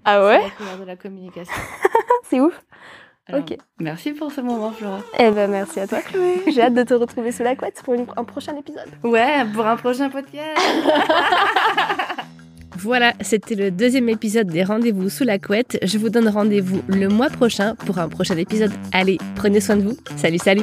Ah 0.05 0.19
C'est 0.21 0.27
ouais? 0.27 0.42
la 0.42 0.51
couleur 0.51 0.79
de 0.79 0.85
la 0.85 0.97
communication. 0.97 1.55
C'est 2.25 2.40
ouf. 2.40 2.61
Alors, 3.29 3.41
Ok. 3.43 3.57
Merci 3.81 4.12
pour 4.12 4.31
ce 4.33 4.41
moment 4.41 4.71
Flora. 4.71 5.01
Eh 5.19 5.31
ben 5.31 5.51
merci 5.51 5.81
à 5.81 5.87
toi 5.87 6.01
Chloé. 6.01 6.43
J'ai 6.53 6.62
hâte 6.62 6.75
de 6.75 6.83
te 6.85 6.95
retrouver 6.95 7.33
sous 7.33 7.43
la 7.43 7.57
couette 7.57 7.83
pour 7.85 7.95
une- 7.95 8.07
un 8.17 8.25
prochain 8.25 8.57
épisode. 8.57 8.87
Ouais, 9.03 9.45
pour 9.55 9.67
un 9.67 9.77
prochain 9.77 10.09
podcast. 10.11 10.61
Voilà, 12.79 13.15
c'était 13.23 13.55
le 13.55 13.71
deuxième 13.71 14.09
épisode 14.11 14.49
des 14.49 14.62
Rendez-vous 14.62 15.09
sous 15.09 15.25
la 15.25 15.39
couette. 15.39 15.79
Je 15.83 15.97
vous 15.99 16.11
donne 16.11 16.29
rendez-vous 16.29 16.83
le 16.89 17.09
mois 17.09 17.31
prochain 17.31 17.75
pour 17.75 17.99
un 17.99 18.09
prochain 18.09 18.37
épisode. 18.37 18.71
Allez, 18.93 19.19
prenez 19.35 19.61
soin 19.61 19.77
de 19.77 19.83
vous. 19.83 19.97
Salut, 20.17 20.39
salut 20.39 20.62